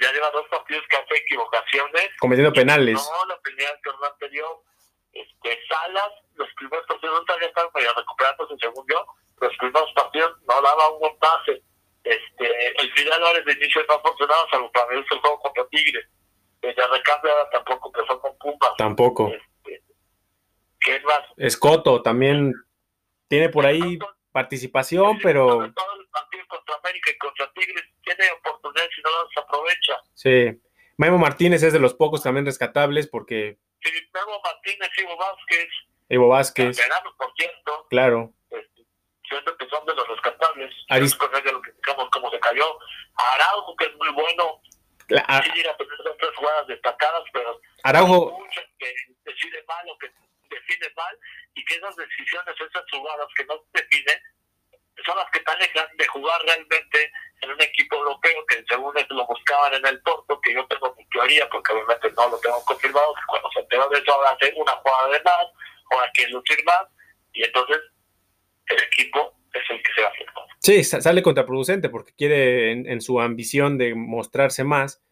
[0.00, 2.10] ya lleva dos partidos que hace equivocaciones.
[2.20, 2.94] Cometiendo penales.
[2.94, 4.62] No, la tenía el torneo anterior.
[5.12, 9.06] Este, Salas, los primeros partidos no todavía estaban medio recuperándose según yo.
[9.40, 11.62] Los primeros partidos no daba un buen pase.
[12.04, 15.66] Este, el Vidal Álvarez de inicio no ha funcionado, salvo para ver el juego contra
[15.68, 16.00] Tigre.
[16.60, 18.74] Desde recambio tampoco empezó con Pumba.
[18.76, 19.28] Tampoco.
[19.28, 19.82] Este,
[20.80, 21.22] ¿Qué más?
[21.36, 22.52] Escoto también
[23.28, 23.98] tiene por ahí
[24.34, 25.46] participación, pero...
[25.46, 29.94] Todo el partido contra América y contra Tigres tiene oportunidades y no las aprovecha.
[30.12, 30.60] Sí.
[30.96, 33.58] Memo Martínez es de los pocos también rescatables porque...
[33.80, 35.68] Sí, Memo Martínez, Ivo Vázquez.
[36.08, 36.80] Ivo Vázquez.
[37.16, 37.86] por cierto.
[37.88, 38.32] Claro.
[38.50, 38.84] Este,
[39.28, 40.74] siento que son de los rescatables.
[40.88, 41.14] Aris...
[41.14, 42.78] Con ellos lo que digamos cómo se cayó.
[43.14, 44.60] Araujo, que es muy bueno.
[45.08, 45.20] La...
[45.44, 47.60] Sí, a tener dos tres jugadas destacadas, pero...
[47.84, 48.36] Araujo...
[48.78, 48.92] Que
[49.24, 50.10] decide mal o que
[50.54, 51.18] define mal
[51.54, 54.18] y que esas decisiones, esas jugadas que no definen,
[55.04, 57.10] son las que están dejando de jugar realmente
[57.42, 61.04] en un equipo europeo que según lo buscaban en el Porto, que yo tengo mi
[61.08, 64.52] teoría, porque obviamente no lo tengo confirmado, que cuando se enteró de eso ahora hace
[64.56, 65.46] una jugada de más,
[65.90, 66.86] ahora quiere lucir más,
[67.32, 67.78] y entonces
[68.66, 70.26] el equipo es el que se va a hacer.
[70.60, 75.02] Sí, sale contraproducente porque quiere en, en su ambición de mostrarse más,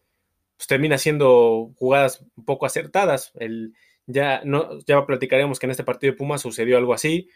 [0.57, 3.31] pues termina haciendo jugadas un poco acertadas.
[3.35, 7.29] El, ya, no, ya platicaremos que en este partido de Pumas sucedió algo así.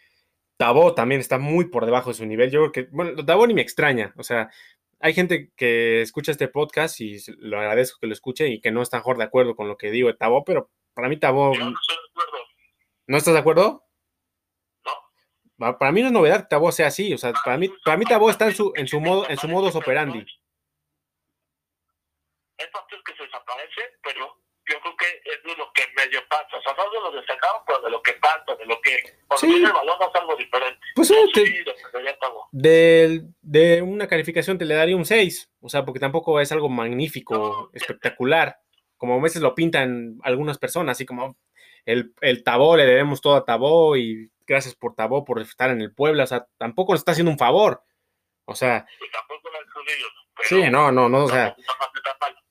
[0.57, 2.49] Tabó también está muy por debajo de su nivel.
[2.51, 4.13] Yo creo que, bueno, Tabó ni me extraña.
[4.17, 4.49] O sea,
[4.99, 8.81] hay gente que escucha este podcast y lo agradezco que lo escuche y que no
[8.81, 11.53] está mejor de acuerdo con lo que digo de Tabó, pero para mí Tabó.
[11.53, 12.37] Yo no estoy de acuerdo.
[13.05, 13.85] ¿No estás de acuerdo?
[15.59, 15.77] No.
[15.77, 17.13] Para mí no es novedad que Tabó sea así.
[17.13, 19.47] O sea, para mí, para mí Tabó está en su, en su modo, en su
[19.47, 20.25] modus operandi.
[22.59, 25.66] Hay partidos que se desaparecen, pero yo creo que es de lo
[25.97, 28.79] medio pasa, o sea, no de lo destacado, pero de lo que pasa, de lo
[28.81, 29.63] que cuando Sí.
[29.65, 30.79] el balón es algo diferente.
[30.95, 31.63] Pues sí, te- sí,
[32.51, 35.51] de, de una calificación te le daría un 6.
[35.61, 38.57] O sea, porque tampoco es algo magnífico, No, espectacular.
[38.97, 41.37] Como a veces lo pintan algunas personas, así como
[41.85, 45.81] el, el Tabó, le debemos todo a Tabó y gracias por Tabó por estar en
[45.81, 46.23] el Puebla.
[46.23, 47.83] O sea, tampoco le está haciendo un favor.
[48.45, 50.11] O sea, Y tampoco la con ellos.
[50.35, 51.25] Pero sí, no, no, no.
[51.25, 51.87] O sea, tampoco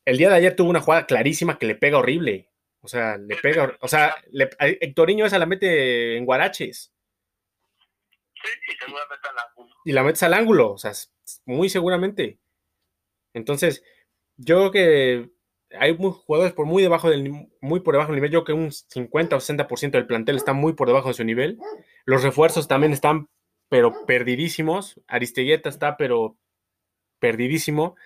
[0.04, 2.48] el día de ayer tuvo una jugada clarísima que le pega horrible.
[2.86, 3.76] O sea, le pega.
[3.80, 6.92] O sea, le, Hectorinho esa la mete en guaraches.
[8.32, 9.74] Sí, y seguramente al ángulo.
[9.84, 10.92] Y la metes al ángulo, o sea,
[11.46, 12.38] muy seguramente.
[13.34, 13.82] Entonces,
[14.36, 15.30] yo creo que
[15.76, 18.30] hay jugadores por muy debajo del muy por debajo del nivel.
[18.30, 21.24] Yo creo que un 50 o 60% del plantel está muy por debajo de su
[21.24, 21.58] nivel.
[22.04, 23.28] Los refuerzos también están,
[23.68, 25.00] pero perdidísimos.
[25.08, 26.38] Aristeguieta está, pero
[27.18, 27.96] perdidísimo.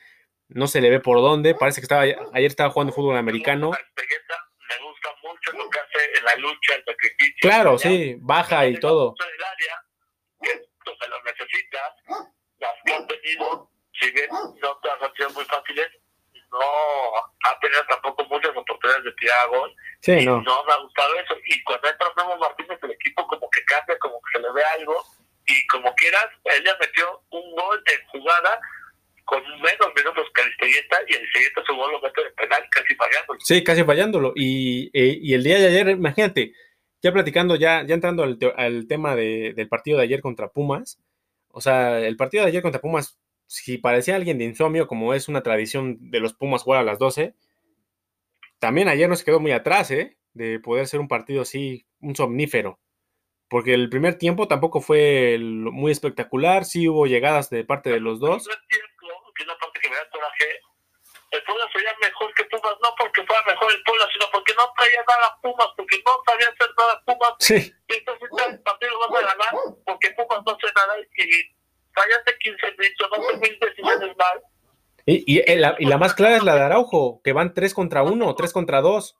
[0.48, 1.54] No se le ve por dónde.
[1.54, 3.72] Parece que estaba ayer estaba jugando fútbol americano.
[3.72, 4.49] Me gusta
[5.40, 7.40] mucho lo que hace en la lucha, el sacrificio.
[7.40, 9.14] Claro, sí, baja y todo.
[10.42, 11.92] que se lo necesitas,
[12.59, 15.88] las que han tenido, si bien no todas han sido muy fáciles,
[16.50, 16.61] no
[17.46, 19.74] ha tenido tampoco muchas oportunidades de tirar a gol.
[20.00, 20.42] Sí, no.
[20.42, 21.37] no me ha gustado eso.
[21.46, 24.62] Y cuando entra Memo Martínez, el equipo como que cambia, como que se le ve
[24.79, 25.05] algo.
[25.46, 28.61] Y como quieras, él ya metió un gol en jugada
[29.30, 33.40] con menos minutos que Aristeguieta y Aristeguieta su gol lo mete de penal casi fallándolo.
[33.40, 34.32] Sí, casi fallándolo.
[34.34, 36.52] Y, eh, y el día de ayer, imagínate,
[37.00, 41.00] ya platicando, ya, ya entrando al, al tema de, del partido de ayer contra Pumas,
[41.48, 45.28] o sea, el partido de ayer contra Pumas si parecía alguien de insomnio, como es
[45.28, 47.34] una tradición de los Pumas jugar a las 12,
[48.60, 50.16] también ayer no se quedó muy atrás, ¿eh?
[50.34, 52.78] De poder ser un partido así, un somnífero.
[53.48, 58.20] Porque el primer tiempo tampoco fue muy espectacular, sí hubo llegadas de parte de los
[58.20, 58.46] dos.
[58.46, 58.89] El tiempo,
[59.40, 60.61] que es la parte que me da coraje,
[61.31, 64.72] el Puebla sería mejor que Pumas, no porque fuera mejor el Puebla, sino porque no
[64.76, 67.35] traía nada Pumas, porque no sabía hacer nada Pumas.
[67.38, 67.74] Sí.
[67.88, 69.55] Y entonces el partido lo vas a ganar
[69.87, 71.57] porque Pumas no hace nada y
[71.94, 74.42] fallaste 15 minutos, no mil decisiones mal.
[75.07, 78.03] Y, y, la, y la más clara es la de Araujo, que van 3 contra
[78.03, 79.16] 1, 3 contra 2.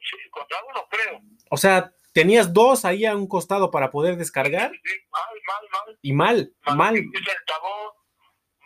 [0.00, 1.20] Sí, contra uno, creo.
[1.50, 4.72] O sea, tenías dos ahí a un costado para poder descargar.
[4.72, 5.98] Sí, mal, mal, mal.
[6.02, 6.94] Y mal, mal.
[6.94, 7.99] que se acabó,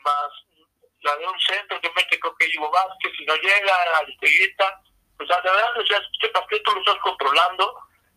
[0.04, 0.30] más
[1.00, 4.08] la de un centro que mete creo que Ivo Vázquez, si no llega a la
[4.10, 4.80] Estiguita,
[5.20, 7.74] o sea, de verdad, o sea, este partido tú lo estás controlando,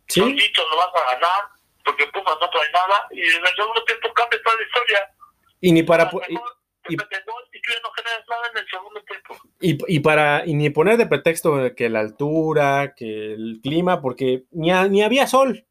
[0.08, 1.42] Sí, solito lo vas a ganar,
[1.84, 5.10] porque Pumas no trae nada, y en el segundo tiempo cambia toda la historia.
[5.60, 6.04] y ni para...
[6.04, 6.38] A y-
[6.90, 7.04] y- y no
[10.04, 14.88] para y ni poner de pretexto que la altura, que el clima, porque ni, ha-
[14.88, 15.66] ni había sol.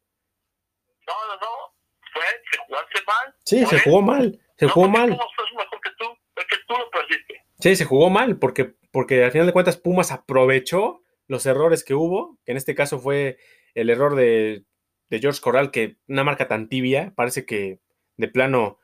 [1.07, 1.73] No, no, no,
[2.13, 3.35] fue que jugaste mal.
[3.45, 5.09] Sí, se jugó mal, se no jugó mal.
[5.09, 7.43] Pumas fue mejor que tú, es que tú lo perdiste.
[7.59, 11.93] Sí, se jugó mal, porque, porque al final de cuentas Pumas aprovechó los errores que
[11.93, 13.37] hubo, que en este caso fue
[13.73, 14.65] el error de,
[15.09, 17.79] de George Corral, que una marca tan tibia, parece que
[18.17, 18.79] de plano,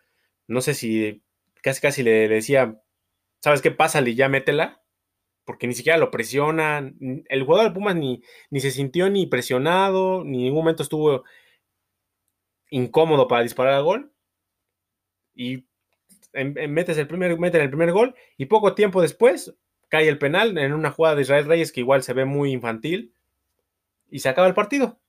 [0.47, 1.23] no sé si
[1.62, 2.79] casi casi le, le decía,
[3.41, 3.71] ¿sabes qué?
[3.71, 4.83] Pásale y ya métela,
[5.45, 6.97] porque ni siquiera lo presionan.
[7.29, 11.23] El jugador de Pumas ni, ni se sintió ni presionado, ni en ningún momento estuvo
[12.69, 14.12] incómodo para disparar al gol.
[15.36, 15.65] Y
[16.34, 19.56] en- en- metes el primer, meten el primer gol y poco tiempo después
[19.89, 23.13] cae el penal en una jugada de Israel Reyes que igual se ve muy infantil
[24.10, 25.00] y se acaba el partido.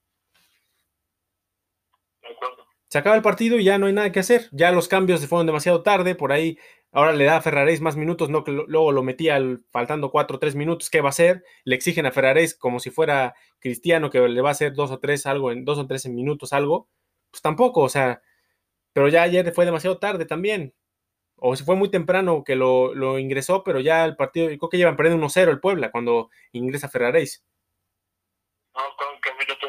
[2.88, 4.48] Se acaba el partido y ya no hay nada que hacer.
[4.52, 6.14] Ya los cambios se fueron demasiado tarde.
[6.14, 6.58] Por ahí
[6.92, 10.10] ahora le da a Ferraréis más minutos, no que lo- luego lo metía al- faltando
[10.12, 10.90] cuatro o tres minutos.
[10.90, 11.42] ¿Qué va a hacer?
[11.64, 15.00] Le exigen a Ferraréis como si fuera Cristiano que le va a hacer dos o
[15.00, 16.88] tres algo en dos o tres minutos algo.
[17.32, 18.22] Pues tampoco, o sea,
[18.94, 20.74] pero ya ayer fue demasiado tarde también.
[21.36, 24.78] O si fue muy temprano que lo, lo ingresó, pero ya el partido, creo que
[24.78, 27.44] llevan perdiendo 1-0 el Puebla cuando ingresa Ferraréis.
[28.74, 29.20] No con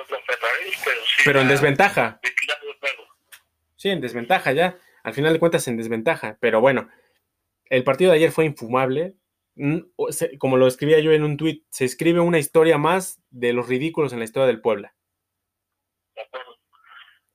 [0.10, 1.22] de Ferrari, pero sí.
[1.26, 2.20] Pero en desventaja.
[2.22, 2.32] que.
[3.76, 4.78] Sí, en desventaja ya.
[5.04, 6.38] Al final de cuentas en desventaja.
[6.40, 6.90] Pero bueno,
[7.66, 9.16] el partido de ayer fue infumable.
[9.56, 9.80] Mm,
[10.40, 14.12] Como lo escribía yo en un tuit, se escribe una historia más de los ridículos
[14.14, 14.96] en la historia del Puebla.
[16.16, 16.58] De acuerdo.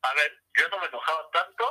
[0.03, 1.65] A ver, yo no me enojaba tanto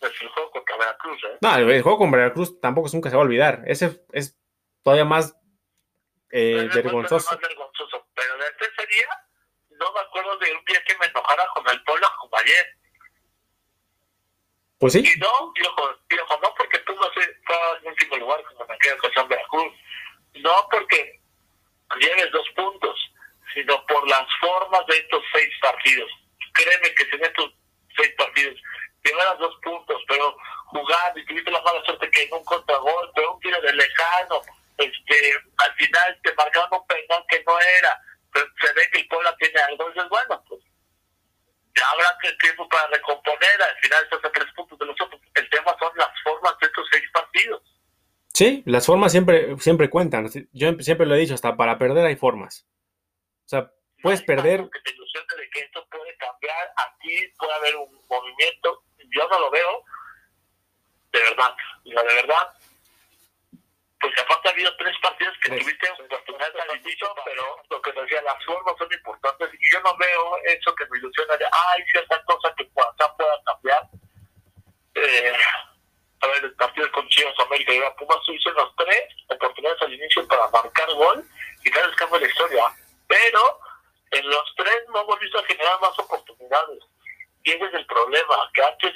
[0.00, 1.38] desde el juego contra Veracruz, ¿eh?
[1.40, 3.62] No, el juego con Veracruz tampoco nunca se va a olvidar.
[3.66, 4.38] Ese es
[4.82, 5.36] todavía más
[6.30, 7.30] eh, vergonzoso.
[7.30, 8.06] Más vergonzoso.
[8.14, 9.08] Pero desde ese día,
[9.70, 12.66] no me acuerdo de un día que me enojara con el Puebla como ayer.
[14.78, 15.28] Pues sí, Y no,
[16.42, 19.72] no porque tú no sé, estás en último lugar como en aquella ocasión Veracruz.
[20.34, 21.20] No porque
[22.00, 23.12] lleves dos puntos,
[23.54, 26.10] sino por las formas de estos seis partidos.
[26.54, 27.54] Créeme que si en estos
[27.96, 28.60] seis partidos
[29.04, 30.36] llevaras dos puntos, pero
[30.66, 34.40] jugando y tuviste la mala suerte que en un contragolpe, un tiro de lejano,
[34.78, 38.00] este, al final te marcaron un penal que no era,
[38.32, 40.62] pero se ve que el Puebla tiene algo, entonces bueno, pues
[41.74, 45.20] ya habrá que tiempo para recomponer, al final estás a tres puntos de nosotros.
[45.34, 47.62] El tema son las formas de estos seis partidos.
[48.34, 50.28] sí, las formas siempre, siempre cuentan.
[50.52, 52.66] Yo siempre lo he dicho, hasta para perder hay formas.
[53.46, 53.70] O sea,
[54.02, 58.81] puedes perder, Que te ilusione de que esto puede cambiar, aquí puede haber un movimiento,
[59.22, 59.84] yo no lo veo,
[61.12, 61.54] de verdad,
[61.84, 62.52] de verdad,
[64.00, 68.22] pues aparte ha habido tres partidos que tuviste oportunidades al inicio, pero lo que decía,
[68.22, 72.22] las formas son importantes y yo no veo eso que me ilusiona de, ay, cierta
[72.24, 73.88] cosa que acá pueda cambiar,
[74.94, 75.36] eh,
[76.22, 80.26] a ver, el partido con Chivas América y Pumas hizo los tres oportunidades al inicio
[80.28, 81.24] para marcar gol
[81.64, 82.64] y el cambio de la historia.
[83.08, 83.60] Pero
[84.12, 86.78] en los tres no hemos visto generar más oportunidades.
[87.44, 88.92] Y ese es el problema, que antes,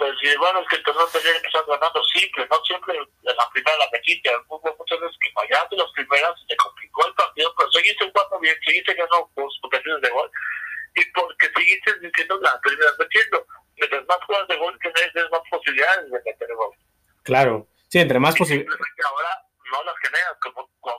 [0.00, 3.50] pues bueno, es que el torneo tenía que empezar ganando simple, no siempre en la
[3.52, 7.52] primera la metiste, hubo muchas veces que fallaste las primeras y te complicó el partido,
[7.54, 10.30] pero seguiste jugando bien, seguiste ganando por ocasiones de gol,
[10.96, 13.46] y porque seguiste diciendo la terminas metiendo.
[13.76, 16.72] Mientras más jugadas de gol tienes, tienes más posibilidades de meter gol.
[17.22, 18.80] Claro, sí, entre más posibilidades.
[19.04, 19.28] Ahora
[19.70, 20.94] no las generas, como con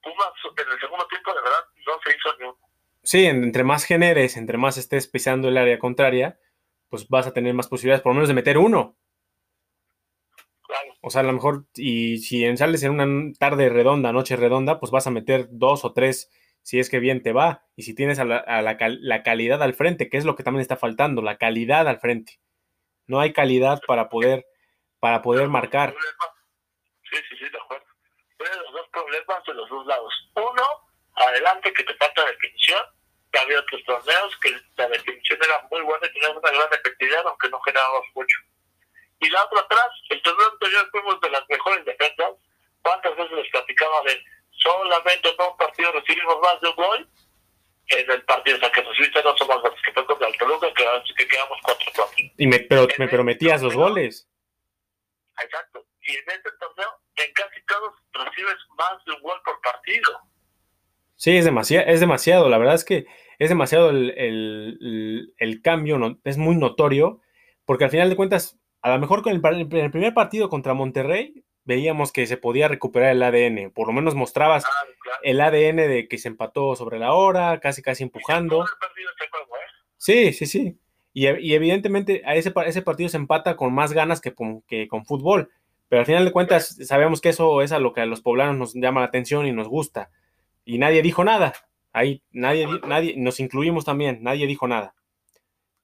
[0.00, 0.30] Pumas
[0.62, 2.58] en el segundo tiempo, de verdad, no se hizo ni uno.
[3.02, 6.38] Sí, entre más generes, entre más estés pisando el área contraria,
[6.94, 8.96] pues vas a tener más posibilidades, por lo menos de meter uno.
[11.00, 14.92] O sea, a lo mejor, y si sales en una tarde redonda, noche redonda, pues
[14.92, 16.30] vas a meter dos o tres
[16.62, 17.64] si es que bien te va.
[17.74, 20.76] Y si tienes a la, la, calidad al frente, que es lo que también está
[20.76, 22.38] faltando, la calidad al frente.
[23.08, 24.46] No hay calidad para poder,
[25.00, 25.96] para poder marcar.
[27.10, 27.86] Sí, sí, sí, de acuerdo.
[28.38, 30.14] Tienes los dos problemas de los dos lados.
[30.36, 30.62] Uno,
[31.16, 32.82] adelante, que te falta definición.
[33.38, 37.48] Había otros torneos que la definición era muy buena y teníamos una gran efectividad, aunque
[37.48, 38.38] no generábamos mucho.
[39.20, 42.32] Y la otra atrás, el torneo anterior fuimos de las mejores defensas.
[42.82, 47.08] ¿Cuántas veces les platicaba de solamente en un partido recibimos más de un gol?
[47.88, 50.72] En el partido, o sea, que recibiste no somos los que fue contra el Toluca,
[50.72, 50.84] que,
[51.16, 52.32] que quedamos 4-4.
[52.38, 54.26] Y me, pero, me, pero metías los goles.
[55.42, 55.84] Exacto.
[56.02, 60.20] Y en este torneo, en casi todos recibes más de un gol por partido.
[61.16, 62.48] Sí, es demasiado, es demasiado.
[62.48, 63.06] La verdad es que
[63.38, 67.20] es demasiado el, el, el cambio, no, es muy notorio,
[67.64, 71.44] porque al final de cuentas, a lo mejor con el, el, primer partido contra Monterrey
[71.64, 74.86] veíamos que se podía recuperar el ADN, por lo menos mostrabas ah,
[75.22, 78.66] el ADN de que se empató sobre la hora, casi casi empujando.
[79.96, 80.78] Sí, sí, sí.
[81.14, 84.34] Y, y, evidentemente a ese, ese partido se empata con más ganas que,
[84.66, 85.50] que con fútbol.
[85.88, 88.56] Pero al final de cuentas sabemos que eso es a lo que a los poblanos
[88.56, 90.10] nos llama la atención y nos gusta
[90.64, 91.54] y nadie dijo nada.
[91.92, 94.94] Ahí nadie, nadie, nos incluimos también, nadie dijo nada.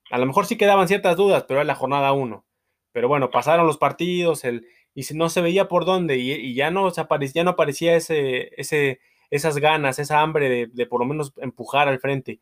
[0.09, 2.45] A lo mejor sí quedaban ciertas dudas, pero era la jornada uno.
[2.91, 6.87] Pero bueno, pasaron los partidos, el, y no se veía por dónde, y, ya, no,
[6.87, 11.33] aparecía, ya no aparecía ese, ese, esas ganas, esa hambre de, de, por lo menos
[11.37, 12.41] empujar al frente.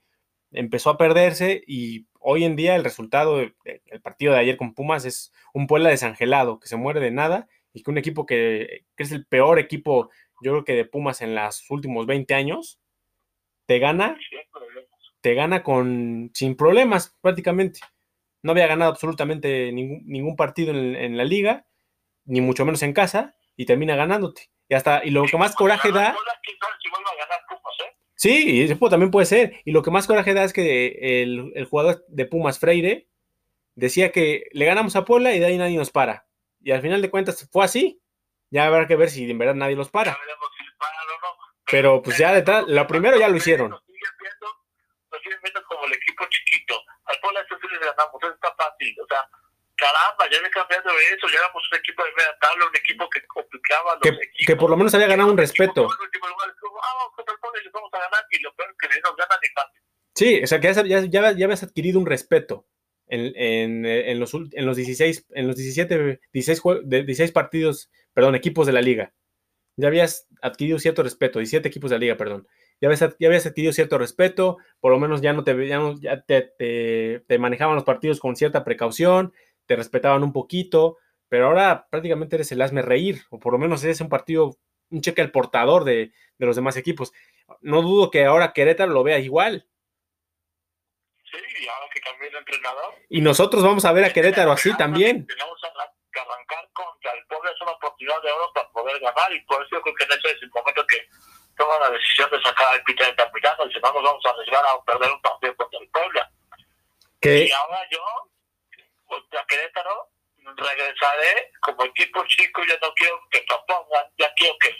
[0.51, 3.53] Empezó a perderse y hoy en día el resultado del
[4.01, 7.83] partido de ayer con Pumas es un Puebla desangelado, que se muere de nada y
[7.83, 10.09] que un equipo que, que es el peor equipo
[10.41, 12.79] yo creo que de Pumas en los últimos 20 años,
[13.65, 14.17] te gana,
[15.21, 17.79] te gana con sin problemas prácticamente.
[18.41, 21.67] No había ganado absolutamente ningún, ningún partido en, la liga,
[22.25, 24.49] ni mucho menos en casa, y termina ganándote.
[24.69, 26.15] Y hasta, y lo que más coraje da.
[28.15, 29.61] Sí, eso también puede ser.
[29.65, 33.07] Y lo que más coraje da es que el, el, jugador de Pumas, Freire,
[33.75, 36.27] decía que le ganamos a Puebla y de ahí nadie nos para.
[36.61, 38.01] Y al final de cuentas fue así.
[38.51, 40.17] Ya habrá que ver si en verdad nadie los para.
[41.69, 43.69] Pero pues ya detrás, lo primero ya lo hicieron.
[43.69, 44.47] Nos siguen viendo,
[45.11, 46.81] nos siguen viendo como el equipo chiquito.
[47.05, 48.95] Al Puebla eso sí le ganamos, eso está fácil.
[49.01, 49.29] O sea,
[49.75, 53.25] caramba, ya había cambiado eso, ya éramos un equipo de media tabla, un equipo que
[53.27, 54.47] complicaba los que, equipos.
[54.47, 55.87] Que por lo menos había ganado un respeto.
[60.15, 62.65] Sí, o sea que ya, ya, ya, ya habías adquirido un respeto
[63.09, 68.73] en, en, los, en los 16, en los 17, 16, 16 partidos, perdón, equipos de
[68.73, 69.13] la liga.
[69.75, 72.47] Ya habías adquirido cierto respeto, 17 equipos de la liga, perdón.
[72.81, 75.99] Ya habías, ya habías adquirido cierto respeto, por lo menos ya no te, ya no,
[75.99, 79.33] ya te, te, te manejaban los partidos con cierta precaución,
[79.65, 83.83] te respetaban un poquito, pero ahora prácticamente eres el hazme reír, o por lo menos
[83.83, 84.57] eres un partido,
[84.89, 87.11] un cheque al portador de, de los demás equipos.
[87.61, 89.67] No dudo que ahora Querétaro lo vea igual.
[91.23, 91.88] Sí, ahora
[92.35, 92.93] entrenador.
[93.09, 95.25] Y nosotros vamos a ver a Querétaro así también.
[95.27, 95.59] Tenemos
[96.11, 99.61] que arrancar contra el pueblo, es una oportunidad de oro para poder ganar, y por
[99.61, 101.07] eso yo creo que en ese es el momento que
[101.57, 104.63] toma la decisión de sacar al Peter capitano, y si no nos vamos a arriesgar
[104.65, 106.21] a perder un partido contra el pueblo.
[107.21, 108.03] Y ahora yo,
[109.05, 110.09] contra Querétaro,
[110.55, 114.75] regresaré como equipo chico, ya no quiero que propongan, ya quiero que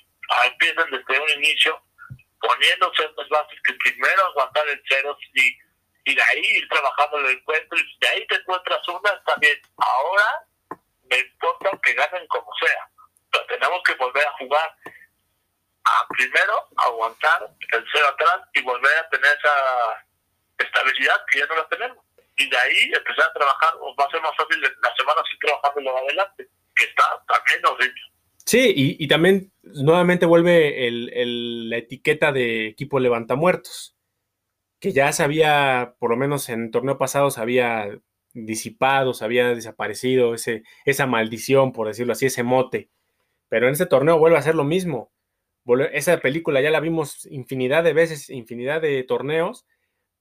[0.45, 1.81] empiecen desde un inicio
[2.39, 5.57] poniéndose en las bases que primero aguantar el cero y
[6.05, 9.57] y de ahí ir trabajando el encuentro y de ahí te encuentras una, está bien.
[9.77, 10.47] Ahora
[11.09, 12.89] me importa que ganen como sea,
[13.31, 14.75] pero tenemos que volver a jugar.
[15.85, 20.05] A primero aguantar el cero atrás y volver a tener esa
[20.59, 21.97] estabilidad que ya no la tenemos.
[22.37, 25.81] Y de ahí empezar a trabajar, va a ser más fácil la semana sin trabajando
[25.81, 28.01] lo adelante, que está también horrible.
[28.45, 33.95] Sí, y, y también nuevamente vuelve el, el, la etiqueta de equipo levanta muertos
[34.79, 37.99] que ya se había, por lo menos en el torneo pasado, se había
[38.33, 42.89] disipado, se había desaparecido ese, esa maldición, por decirlo así, ese mote.
[43.49, 45.11] Pero en este torneo vuelve a ser lo mismo.
[45.93, 49.65] esa película ya la vimos infinidad de veces, infinidad de torneos,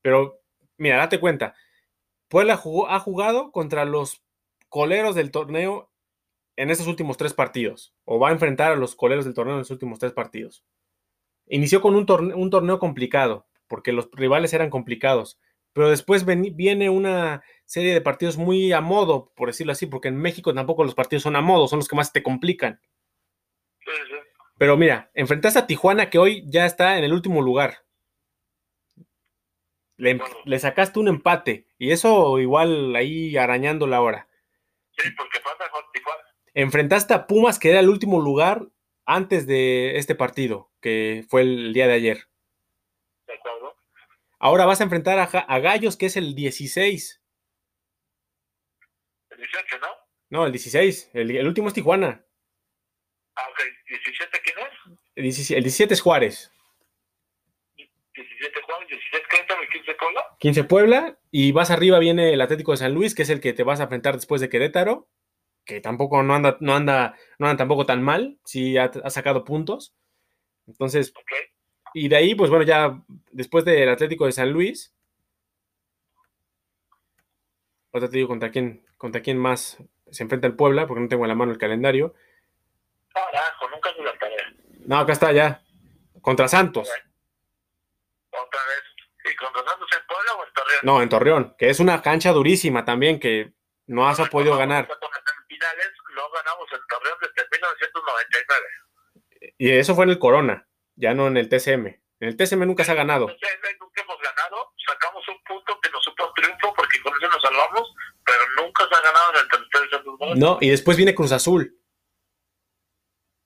[0.03, 0.41] pero
[0.77, 1.55] mira, date cuenta,
[2.29, 4.23] Puebla ha jugado contra los
[4.69, 5.91] coleros del torneo
[6.57, 9.61] en estos últimos tres partidos, o va a enfrentar a los coleros del torneo en
[9.61, 10.65] los últimos tres partidos.
[11.47, 12.05] Inició con un
[12.51, 15.39] torneo complicado, porque los rivales eran complicados,
[15.73, 20.17] pero después viene una serie de partidos muy a modo, por decirlo así, porque en
[20.17, 22.81] México tampoco los partidos son a modo, son los que más te complican.
[24.59, 27.85] Pero mira, enfrentaste a Tijuana que hoy ya está en el último lugar.
[29.97, 34.29] Le, le, sacaste un empate y eso igual ahí arañando la hora.
[34.97, 36.23] Sí, porque pasa con Tijuana.
[36.55, 38.69] Enfrentaste a Pumas que era el último lugar
[39.07, 42.28] antes de este partido, que fue el día de ayer.
[44.41, 47.21] Ahora vas a enfrentar a, Gallos, que es el 16.
[49.31, 49.87] El 18, ¿no?
[50.31, 51.11] No, el 16.
[51.15, 52.25] El, último es Tijuana.
[53.35, 53.61] Ah, ok.
[53.89, 55.51] ¿17 quién es?
[55.51, 56.53] El 17, es Juárez.
[57.77, 60.25] 17 Juárez, 16 Querétaro y 15 Puebla.
[60.39, 61.19] 15 Puebla.
[61.33, 63.81] Y vas arriba viene el Atlético de San Luis, que es el que te vas
[63.81, 65.09] a enfrentar después de Querétaro.
[65.65, 68.39] Que tampoco no anda, no anda, no anda tampoco tan mal.
[68.45, 69.97] Sí ha, sacado puntos.
[70.67, 71.58] Entonces, okay.
[71.95, 74.95] Y de ahí, pues bueno, ya después del Atlético de San Luis,
[77.93, 79.79] ahora te digo contra quién, contra quién más
[80.11, 82.15] se enfrenta el Puebla, porque no tengo en la mano el calendario.
[83.13, 84.55] Carajo, nunca se la tarea.
[84.87, 85.63] No, acá está ya.
[86.21, 86.89] Contra Santos.
[88.31, 89.33] Otra vez.
[89.33, 90.81] ¿Y contra Santos en Puebla o en Torreón?
[90.83, 93.53] No, en Torreón, que es una cancha durísima también, que
[93.87, 94.87] no has podido ganar.
[95.49, 98.67] Finales no ganamos en Torreón desde 1999.
[99.59, 100.68] Y eso fue en el Corona
[100.99, 101.87] ya no en el TCM.
[102.21, 103.29] En el TCM nunca se ha ganado.
[103.29, 107.13] En el TCM nunca hemos ganado, sacamos un punto que nos supo triunfo porque con
[107.17, 107.95] eso nos salvamos,
[108.25, 111.33] pero nunca se ha ganado en el territorio de Santos No, y después viene Cruz
[111.33, 111.81] Azul.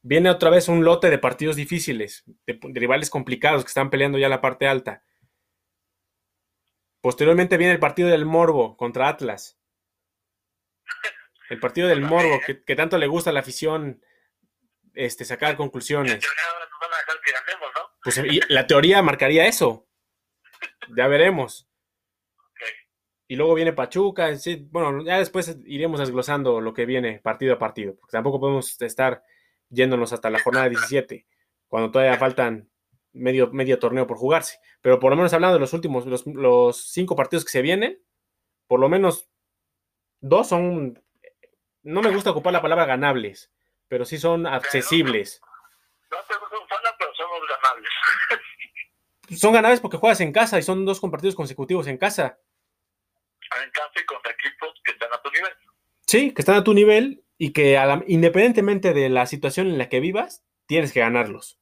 [0.05, 4.29] Viene otra vez un lote de partidos difíciles, de, rivales complicados que están peleando ya
[4.29, 5.05] la parte alta.
[7.01, 9.61] Posteriormente viene el partido del Morbo contra Atlas.
[11.51, 14.03] El partido del Morbo, que, que tanto le gusta a la afición
[14.95, 16.25] este, sacar conclusiones.
[18.03, 19.87] Pues la teoría marcaría eso.
[20.97, 21.69] Ya veremos.
[23.29, 24.31] Y luego viene Pachuca.
[24.71, 27.97] bueno, ya después iremos desglosando lo que viene partido a partido.
[27.97, 29.23] Porque tampoco podemos estar
[29.71, 31.27] yéndonos hasta la jornada 17,
[31.67, 32.69] cuando todavía faltan
[33.13, 34.59] medio, medio torneo por jugarse.
[34.83, 38.03] Pero por lo menos hablando de los últimos, los, los cinco partidos que se vienen,
[38.67, 39.31] por lo menos
[40.21, 41.03] dos son.
[41.83, 43.51] No me gusta ocupar la palabra ganables,
[43.93, 45.43] pero sí son accesibles.
[46.11, 47.91] No, pero somos ganables.
[49.39, 52.39] son ganables porque juegas en casa y son dos compartidos consecutivos en casa.
[53.63, 55.53] En casa y contra equipos que están a tu nivel.
[56.07, 60.01] Sí, que están a tu nivel y que independientemente de la situación en la que
[60.01, 61.61] vivas, tienes que ganarlos.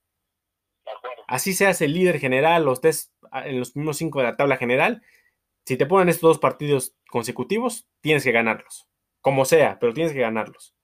[1.26, 5.02] Así seas el líder general o estés en los primeros cinco de la tabla general,
[5.66, 8.86] si te ponen estos dos partidos consecutivos, tienes que ganarlos.
[9.20, 10.76] Como sea, pero tienes que ganarlos.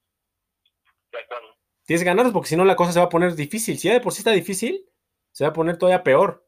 [1.85, 3.79] Tienes que ganarlos porque si no la cosa se va a poner difícil.
[3.79, 4.87] Si ya de por sí está difícil,
[5.33, 6.45] se va a poner todavía peor.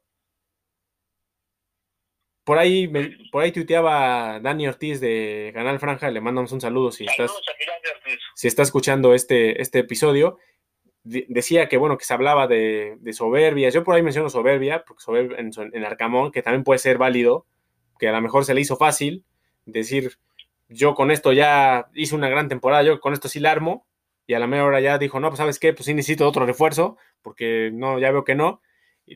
[2.45, 2.91] Por ahí,
[3.31, 7.31] por ahí tuiteaba Dani Ortiz de Canal Franja, le mandamos un saludo si estás,
[8.35, 10.39] si está escuchando este, este episodio.
[11.05, 13.75] decía que bueno, que se hablaba de, de soberbias.
[13.75, 17.47] Yo por ahí menciono soberbia, porque soberbia en, en, Arcamón, que también puede ser válido,
[17.99, 19.27] que a lo mejor se le hizo fácil
[19.67, 20.19] decir,
[20.69, 23.87] yo con esto ya hice una gran temporada, yo con esto sí la armo,
[24.29, 26.45] y a la media hora ya dijo, no, pues sabes qué, pues sí necesito otro
[26.45, 28.61] refuerzo, porque no, ya veo que no.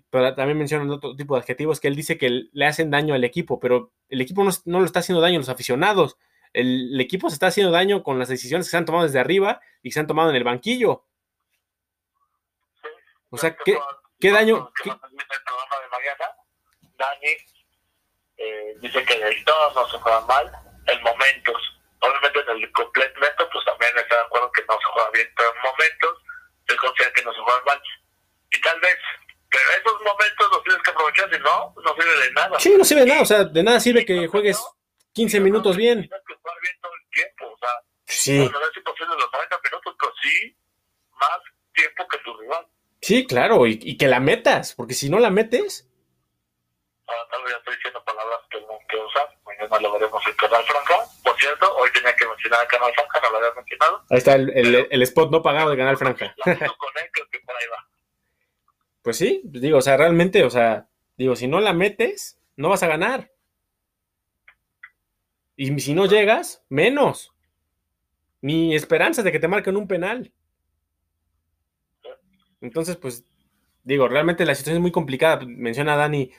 [0.09, 3.23] Pero también mencionan otro tipo de adjetivos que él dice que le hacen daño al
[3.23, 6.17] equipo, pero el equipo no, no lo está haciendo daño a los aficionados.
[6.55, 9.61] El, equipo se está haciendo daño con las decisiones que se han tomado desde arriba
[9.83, 11.05] y que se han tomado en el banquillo.
[13.29, 13.79] O sea, ¿qué,
[14.19, 14.73] qué daño?
[14.83, 14.91] ¿qué?
[16.97, 17.37] Dani
[18.39, 20.51] eh, dice que todos no se juegan mal
[20.87, 24.51] en momentos Obviamente en el completo, pues también está de acuerdo
[25.23, 26.19] en momentos
[26.69, 27.83] se considera que no se juega mal.
[28.51, 28.99] Y tal vez,
[29.51, 32.61] pero esos momentos los tienes que aprovechar, si no, no sirve de nada.
[32.61, 34.63] Sí, no sirve de nada, o sea, de nada sirve que juegues
[35.15, 36.01] 15 minutos bien.
[36.01, 37.71] Tienes que jugar bien todo el tiempo, o sea,
[38.05, 38.39] sí.
[38.39, 40.57] no, es imposible los 90 minutos, pero sí
[41.19, 41.39] más
[41.75, 42.67] tiempo que tu rival.
[43.01, 45.89] Sí, claro, y, y que la metas, porque si no la metes...
[47.09, 50.35] Ah, tal vez ya estoy diciendo palabras que no quiero usar, mañana lo veremos en
[50.35, 51.12] Canal Franca.
[51.43, 54.05] Cierto, hoy tenía que mencionar a Canal Franca, no lo había mencionado.
[54.11, 56.33] Ahí está el, el, el spot no pagado de Canal Franca.
[56.45, 57.89] con él, creo que por ahí va.
[59.03, 60.87] Pues sí, digo, o sea, realmente, o sea,
[61.17, 63.33] digo, si no la metes, no vas a ganar.
[65.57, 67.35] Y si no llegas, menos.
[68.41, 70.33] Ni esperanzas de que te marquen un penal.
[72.61, 73.25] Entonces, pues,
[73.83, 75.45] digo, realmente la situación es muy complicada.
[75.45, 76.31] Menciona Dani,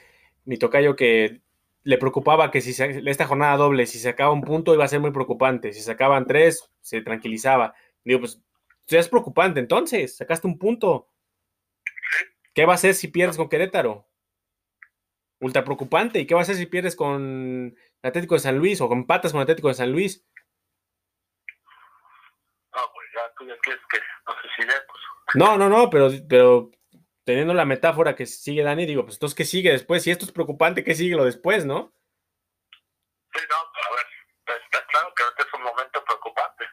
[0.46, 1.42] mi tocayo, que
[1.84, 4.88] le preocupaba que si se, esta jornada doble, si se acaba un punto, iba a
[4.88, 5.72] ser muy preocupante.
[5.72, 7.74] Si se acaban tres, se tranquilizaba.
[8.02, 8.42] Digo, pues,
[8.86, 9.60] ya es preocupante.
[9.60, 11.10] Entonces, sacaste un punto.
[12.54, 14.08] ¿Qué va a hacer si pierdes con Querétaro?
[15.40, 16.20] Ultra preocupante.
[16.20, 19.32] ¿Y qué va a hacer si pierdes con Atlético de San Luis o con patas
[19.32, 20.24] con Atlético de San Luis?
[22.72, 24.84] No, pues ya tú ya quieres que asesinemos.
[25.34, 26.70] No, no, no, pero, pero
[27.24, 30.02] teniendo la metáfora que sigue Dani, digo, pues entonces, ¿qué sigue después?
[30.02, 31.92] Si esto es preocupante, ¿qué sigue lo después, no?
[33.32, 36.64] Sí, no, a ver, está claro que ahorita es un momento preocupante.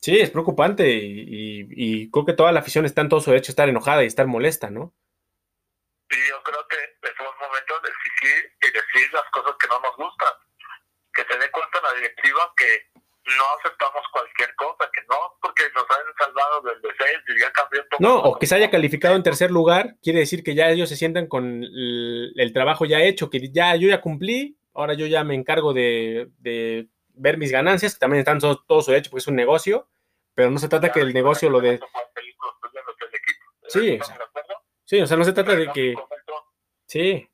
[0.00, 3.50] Sí, es preocupante y, y, creo que toda la afición está en todo su derecho
[3.50, 4.94] a estar enojada y estar molesta, ¿no?
[6.10, 9.80] Y yo creo que es un momento de exigir y decir las cosas que no
[9.80, 10.32] nos gustan.
[11.14, 12.90] Que se dé cuenta la directiva que
[13.24, 14.90] no aceptamos cualquier cosa,
[15.68, 17.98] que nos hayan salvado del descenso y ya cambió todo.
[18.00, 20.96] No, o que se haya calificado en tercer lugar, quiere decir que ya ellos se
[20.96, 25.34] sientan con el, trabajo ya hecho, que ya yo ya cumplí, ahora yo ya me
[25.34, 29.28] encargo de, de ver mis ganancias, que también están todos todo su derecho porque es
[29.28, 29.88] un negocio,
[30.34, 31.80] pero no se trata que el negocio lo de...
[33.68, 33.98] Sí,
[34.84, 35.94] sí, o sea, no se trata de que...
[36.86, 37.28] Sí,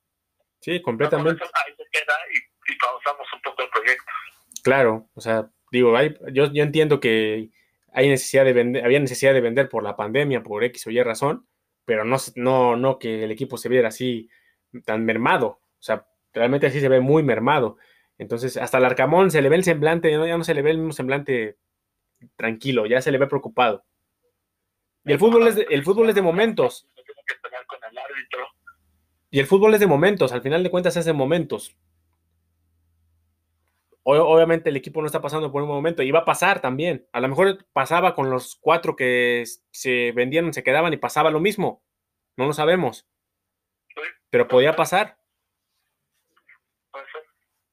[0.60, 1.42] sí, completamente.
[1.42, 4.04] Ahí se queda y, y pausamos un poco el proyecto.
[4.62, 5.96] Claro, o sea, Digo,
[6.32, 7.50] yo, yo entiendo que
[7.92, 11.02] hay necesidad de vender, había necesidad de vender por la pandemia, por X o Y
[11.02, 11.46] razón,
[11.84, 14.28] pero no, no, no que el equipo se viera así
[14.84, 15.46] tan mermado.
[15.48, 17.76] O sea, realmente así se ve muy mermado.
[18.18, 20.78] Entonces, hasta el Arcamón se le ve el semblante, ya no se le ve el
[20.78, 21.56] mismo semblante
[22.36, 23.84] tranquilo, ya se le ve preocupado.
[25.04, 26.86] Y el fútbol es de, el fútbol es de momentos.
[29.30, 31.76] Y el fútbol es de momentos, al final de cuentas es de momentos
[34.02, 37.06] obviamente el equipo no está pasando por un momento, y va a pasar también.
[37.12, 41.40] A lo mejor pasaba con los cuatro que se vendieron, se quedaban y pasaba lo
[41.40, 41.82] mismo.
[42.36, 43.06] No lo sabemos.
[44.30, 45.18] Pero podía pasar.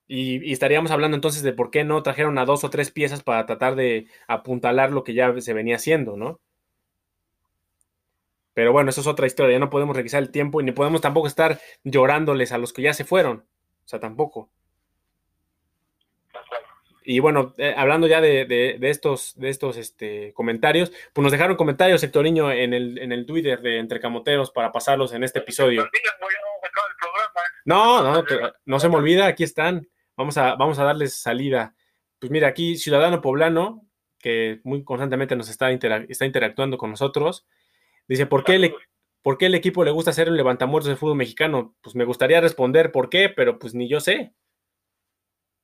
[0.08, 3.46] Y, estaríamos hablando entonces de por qué no trajeron a dos o tres piezas para
[3.46, 6.40] tratar de apuntalar lo que ya se venía haciendo, ¿no?
[8.54, 9.54] Pero bueno, eso es otra historia.
[9.54, 12.82] Ya no podemos requisar el tiempo y ni podemos tampoco estar llorándoles a los que
[12.82, 13.46] ya se fueron.
[13.86, 14.50] O sea, tampoco.
[17.10, 22.02] Y bueno, eh, hablando ya de, estos, de estos este, comentarios, pues nos dejaron comentarios,
[22.02, 25.90] Sectoriño, en el, en el Twitter de Entre Camoteros para pasarlos en este episodio.
[27.64, 28.26] No, no,
[28.66, 29.88] no se me olvida, aquí están.
[30.18, 31.76] Vamos a, vamos a darles salida.
[32.20, 33.88] Pues mira, aquí Ciudadano Poblano,
[34.20, 37.48] que muy constantemente nos está, está interactuando con nosotros,
[38.10, 38.76] dice, ¿por qué, le,
[39.22, 41.74] ¿por qué el equipo le gusta hacer un levantamuertos de fútbol mexicano?
[41.80, 44.34] Pues me gustaría responder por qué, pero pues ni yo sé.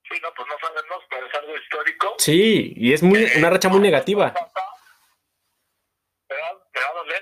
[0.04, 0.56] Sí, no, pues no
[1.10, 2.13] pero es algo histórico.
[2.24, 4.34] Sí, y es muy una racha muy negativa.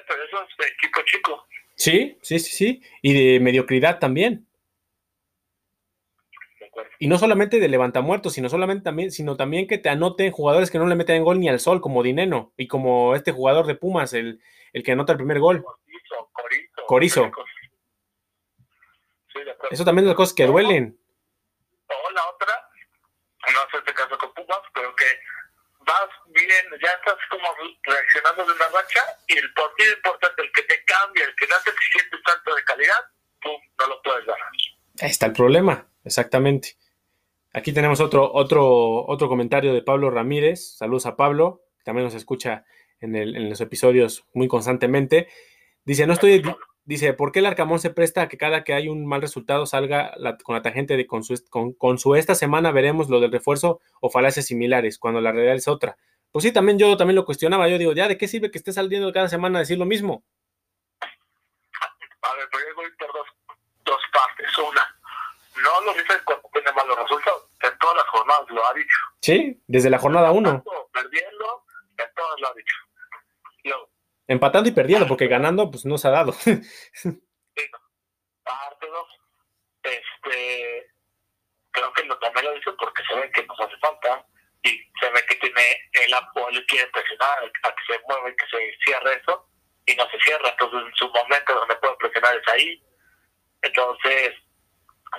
[0.08, 1.48] Pero eso es de equipo chico.
[1.74, 2.84] Sí, sí, sí, sí.
[3.02, 4.48] Y de mediocridad también.
[7.00, 10.78] Y no solamente de levantamuertos, sino solamente también, sino también que te anoten jugadores que
[10.78, 14.14] no le meten gol ni al sol, como Dineno, y como este jugador de Pumas,
[14.14, 14.40] el,
[14.72, 15.66] el que anota el primer gol.
[16.32, 16.86] Corizo.
[16.86, 17.32] Corizo.
[19.34, 19.40] Sí,
[19.72, 20.96] Eso también es las cosas que duelen.
[21.88, 22.54] O la otra,
[23.48, 25.06] no sé este caso con Pumas, pero que
[25.86, 27.48] vas bien, ya estás como
[27.84, 31.56] reaccionando de una racha y el partido importante, el que te cambia, el que no
[31.64, 33.02] te exigente tanto de calidad,
[33.42, 34.50] pum, no lo puedes ganar.
[35.02, 36.78] Ahí está el problema, exactamente.
[37.54, 40.78] Aquí tenemos otro, otro, otro comentario de Pablo Ramírez.
[40.78, 42.66] Saludos a Pablo, que también nos escucha
[43.02, 45.28] en, el, en los episodios muy constantemente.
[45.84, 46.42] Dice, no estoy,
[46.84, 49.66] Dice, ¿por qué el Arcamón se presta a que cada que hay un mal resultado
[49.66, 51.36] salga con la tangente de con su,
[51.78, 55.68] con, su, esta semana veremos lo del refuerzo o falacias similares, cuando la realidad es
[55.68, 55.98] otra?
[56.32, 57.68] Pues sí, también yo también lo cuestionaba.
[57.68, 60.24] Yo digo, ¿ya de qué sirve que esté saliendo cada semana a decir lo mismo?
[61.02, 63.28] A ver, pero yo voy por dos,
[63.84, 64.58] dos partes.
[64.58, 64.82] Una,
[65.62, 67.44] no lo dice cuando tiene malos resultados.
[67.62, 68.98] En todas las jornadas lo ha dicho.
[69.22, 70.64] Sí, desde la jornada uno.
[70.94, 71.66] Perdiendo,
[71.98, 72.76] en todas lo ha dicho.
[74.32, 76.32] Empatando y perdiendo, porque ganando, pues no se ha dado.
[76.32, 76.56] sí,
[78.46, 79.10] parte dos.
[79.84, 80.88] Este,
[81.72, 84.26] creo que lo, también lo dice porque se ve que nos hace falta
[84.64, 85.62] y se ve que tiene
[86.06, 89.50] el apoyo, quiere presionar a que se mueva y que se cierre eso
[89.86, 90.48] y no se cierra.
[90.48, 92.82] Entonces, en su momento donde puede presionar es ahí.
[93.64, 94.32] Entonces,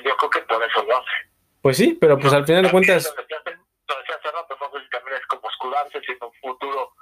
[0.04, 1.30] yo creo que por eso lo hace.
[1.60, 3.14] Pues sí, pero pues al final de cuentas.
[3.14, 6.94] Lo decía hace rato, no sé si también es como escudarse, si en un futuro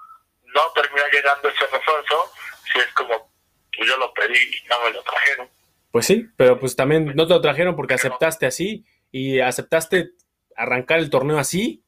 [0.54, 2.14] no termina llegando ese refuerzo,
[2.72, 3.30] si es como,
[3.76, 5.48] pues yo lo pedí y no me lo trajeron.
[5.90, 10.10] Pues sí, pero pues también no te lo trajeron porque aceptaste así y aceptaste
[10.56, 11.82] arrancar el torneo así.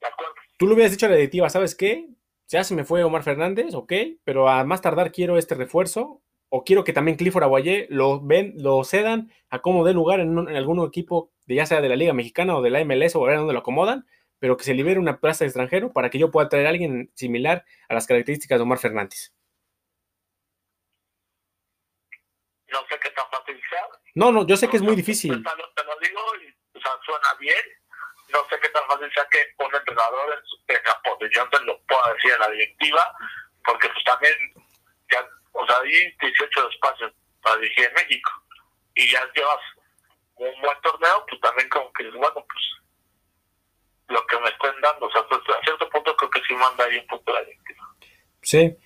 [0.00, 0.32] De acuerdo.
[0.58, 2.08] Tú le hubieras dicho a la directiva, ¿sabes qué?
[2.48, 6.20] Ya se me fue Omar Fernández, ok, pero a más tardar quiero este refuerzo
[6.50, 10.38] o quiero que también Clifford Aguayé lo, ven, lo cedan a como dé lugar en,
[10.38, 13.16] un- en algún equipo, de, ya sea de la Liga Mexicana o de la MLS
[13.16, 14.06] o a ver dónde lo acomodan,
[14.38, 17.10] pero que se libere una plaza de extranjero para que yo pueda traer a alguien
[17.14, 19.32] similar a las características de Omar Fernández.
[22.68, 23.86] No sé qué tan fácil sea.
[24.14, 25.30] No, no, yo sé que es muy difícil.
[25.32, 27.62] Te lo- te lo digo y o sea, suena bien.
[28.32, 32.12] No sé qué tan fácil sea que un entrenador en, la posición se lo pueda
[32.14, 33.14] decir a la directiva,
[33.64, 34.34] porque pues también,
[35.12, 37.12] ya, o sea, hay 18 espacios
[37.42, 38.30] para dirigir en México
[38.96, 39.60] y ya llevas
[40.36, 42.64] un buen torneo, pues también como que, bueno, pues
[44.08, 46.84] lo que me estén dando, o sea, pues, a cierto punto creo que sí manda
[46.84, 47.82] ahí un punto la directiva.
[48.42, 48.76] Sí.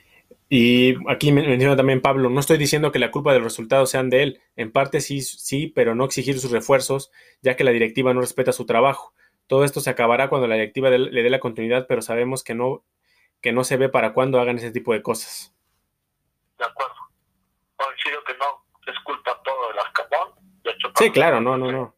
[0.51, 3.91] Y aquí men- menciona también Pablo, no estoy diciendo que la culpa de los resultados
[3.91, 4.43] sean de él.
[4.57, 7.11] En parte sí, sí, pero no exigir sus refuerzos,
[7.43, 9.13] ya que la directiva no respeta su trabajo.
[9.47, 12.55] Todo esto se acabará cuando la directiva de- le dé la continuidad, pero sabemos que
[12.55, 12.85] no,
[13.43, 15.55] que no se ve para cuándo hagan ese tipo de cosas.
[16.59, 16.95] De acuerdo.
[17.77, 20.31] Coincido que no es culpa todo del Ascamón.
[20.65, 21.95] De hecho, Sí, claro, no, no, no.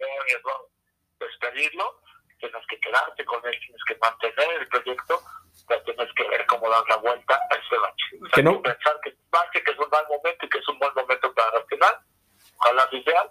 [1.18, 1.99] Despedirlo,
[2.40, 5.20] tienes que quedarte con él, tienes que mantener el proyecto,
[5.68, 8.16] pero tienes que ver cómo dar la vuelta a ese bache.
[8.16, 10.48] O sea, Que no- Pensar que es un bache, que es un mal momento y
[10.48, 12.00] que es un buen momento para reaccionar.
[12.58, 13.22] Ojalá así sea.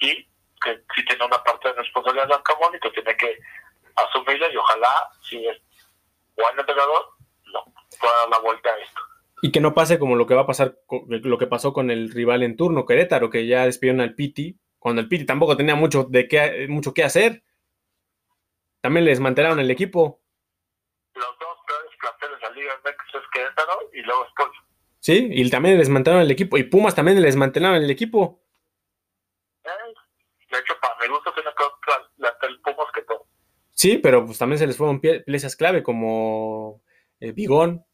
[0.00, 0.24] Y
[0.64, 3.38] que sí tiene una parte de responsabilidad Ascamón y que tiene que
[3.96, 4.88] asumirla y ojalá,
[5.28, 5.58] si es
[6.36, 7.10] buen entrenador,
[7.52, 7.64] no,
[8.00, 9.00] pueda dar la vuelta a esto.
[9.42, 12.12] Y que no pase como lo que va a pasar, lo que pasó con el
[12.12, 16.04] rival en turno, Querétaro, que ya despidieron al Piti, cuando el Piti tampoco tenía mucho,
[16.08, 17.42] de qué, mucho que hacer.
[18.82, 20.20] También le desmantelaron el equipo,
[21.14, 24.32] los dos peores planteles de la Liga MX es Querétaro y luego es.
[24.98, 25.28] ¿sí?
[25.32, 26.56] Y también le desmantelaron el equipo.
[26.58, 28.42] Y Pumas también le desmantelaron el equipo.
[29.64, 29.68] Eh,
[30.50, 31.64] De hecho, para mi gusto tiene que
[32.18, 33.26] plantel Pumas que todo.
[33.70, 36.82] Sí, pero pues también se les fueron pie- piezas clave como
[37.20, 37.84] eh, Bigón,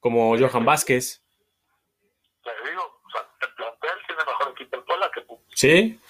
[0.00, 1.22] como Johan Vázquez,
[2.44, 5.44] Te digo, o sea, el plantel tiene mejor equipo el Puebla que Pumas.
[5.54, 6.00] ¿sí?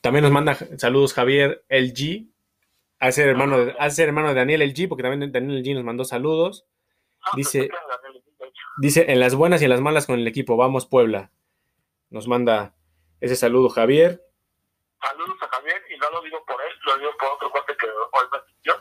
[0.00, 2.26] También nos manda saludos Javier LG,
[3.00, 5.84] a ser hermano de, a ser hermano de Daniel LG, porque también Daniel LG nos
[5.84, 6.66] mandó saludos.
[7.22, 8.62] Ah, Dice- pues, hecho.
[8.78, 11.30] Dice, en las buenas y en las malas con el equipo, vamos Puebla.
[12.08, 12.74] Nos manda
[13.20, 14.22] ese saludo Javier.
[15.02, 17.86] Saludos a Javier y no lo digo por él, lo digo por otro cuate que
[17.86, 18.74] hoy me yo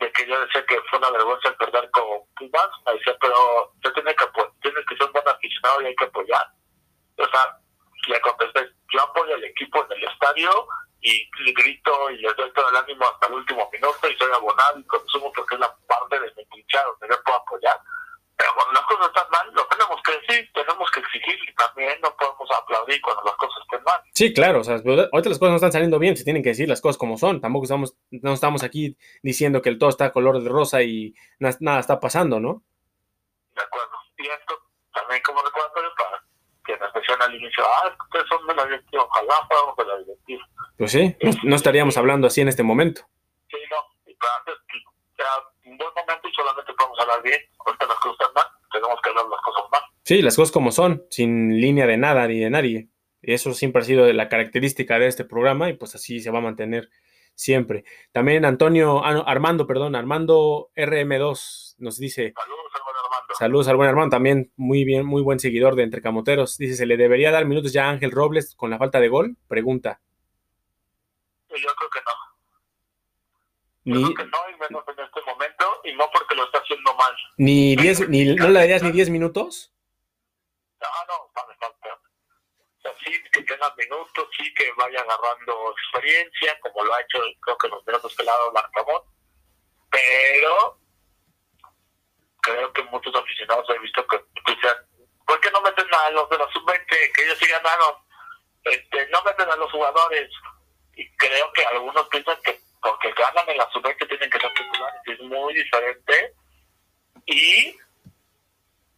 [0.00, 2.04] de que yo decía que fue una vergüenza perder con
[2.36, 3.34] Pumas, me decía, pero
[3.82, 6.46] yo tiene que, apo- tienes que ser un buen aficionado y hay que apoyar.
[7.16, 7.60] O sea,
[8.08, 10.50] le contesté, yo apoyo al equipo en el estadio
[11.00, 14.78] y grito y les doy todo el ánimo hasta el último minuto y soy abonado
[14.80, 17.78] y consumo porque es la parte de mi pincha donde yo puedo apoyar.
[18.36, 22.00] Pero cuando las cosas están mal, lo tenemos que decir, tenemos que exigir y también
[22.00, 24.00] no podemos aplaudir cuando las cosas estén mal.
[24.14, 26.68] Sí, claro, o sea, ahorita las cosas no están saliendo bien, se tienen que decir
[26.68, 27.40] las cosas como son.
[27.40, 31.56] Tampoco estamos, no estamos aquí diciendo que el todo está color de rosa y na-
[31.60, 32.62] nada está pasando, ¿no?
[33.54, 33.96] De acuerdo.
[34.18, 34.54] Y esto
[34.94, 35.87] también como recordatorio
[36.78, 40.48] nos decían al inicio, ah, ustedes son de la directiva, ojalá fuéramos de la directiva.
[40.76, 43.02] Pues sí, no, no estaríamos hablando así en este momento.
[43.50, 44.54] Sí, no, y para antes,
[45.18, 45.30] era
[45.66, 47.40] un buen momento y solamente podemos hablar bien.
[47.66, 49.82] Ahorita las cosas están mal, tenemos que hablar las cosas mal.
[50.04, 52.88] Sí, las cosas como son, sin línea de nada ni de nadie.
[53.20, 56.38] Y eso siempre ha sido la característica de este programa y pues así se va
[56.38, 56.88] a mantener
[57.34, 57.84] siempre.
[58.12, 62.72] También Antonio, ah, Armando, perdón, Armando RM2 nos dice, Saludos,
[63.12, 63.34] Armando.
[63.38, 66.56] saludos al buen Armando, también muy bien, muy buen seguidor de Entre Camoteros.
[66.58, 69.36] Dice, ¿se le debería dar minutos ya a Ángel Robles con la falta de gol?
[69.48, 70.00] Pregunta.
[71.50, 72.12] Y yo creo que no.
[73.84, 76.58] Yo Ni, creo que no, y menos en este momento, y no porque lo está
[76.58, 77.14] haciendo mal.
[77.38, 79.72] ni diez, ni, ¿no le darías ni 10 minutos?
[80.80, 81.94] No, no, vale, falta.
[81.94, 87.18] O sea, sí, que tenga minutos, sí que vaya agarrando experiencia, como lo ha hecho,
[87.40, 88.52] creo que los minutos que le ha dado.
[89.90, 90.78] Pero
[92.52, 94.76] creo que muchos aficionados he visto que dicen,
[95.26, 96.86] ¿por qué no meten a los de la sub-20?
[96.86, 97.94] Que ellos sí ganaron.
[98.64, 100.30] Este, no meten a los jugadores.
[100.96, 105.00] Y creo que algunos piensan que porque ganan en la sub-20 tienen que ser titulares.
[105.06, 106.34] Es muy diferente.
[107.26, 107.76] Y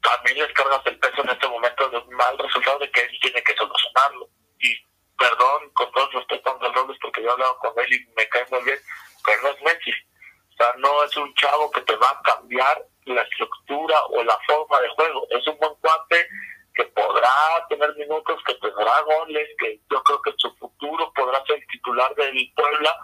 [0.02, 3.18] también les cargas el peso en este momento de un mal resultado de que él
[3.20, 4.28] tiene que solucionarlo.
[4.60, 4.76] Y
[5.18, 8.28] perdón, con todo respeto a Ángel Robles, porque yo he hablado con él y me
[8.28, 8.78] cae muy bien,
[9.24, 9.90] pero no es Messi.
[9.90, 14.38] O sea, no es un chavo que te va a cambiar la estructura o la
[14.46, 15.26] forma de juego.
[15.30, 16.28] Es un buen cuate
[16.74, 17.30] que podrá
[17.68, 22.52] tener minutos, que tendrá goles, que yo creo que su futuro podrá ser titular del
[22.54, 22.96] Puebla,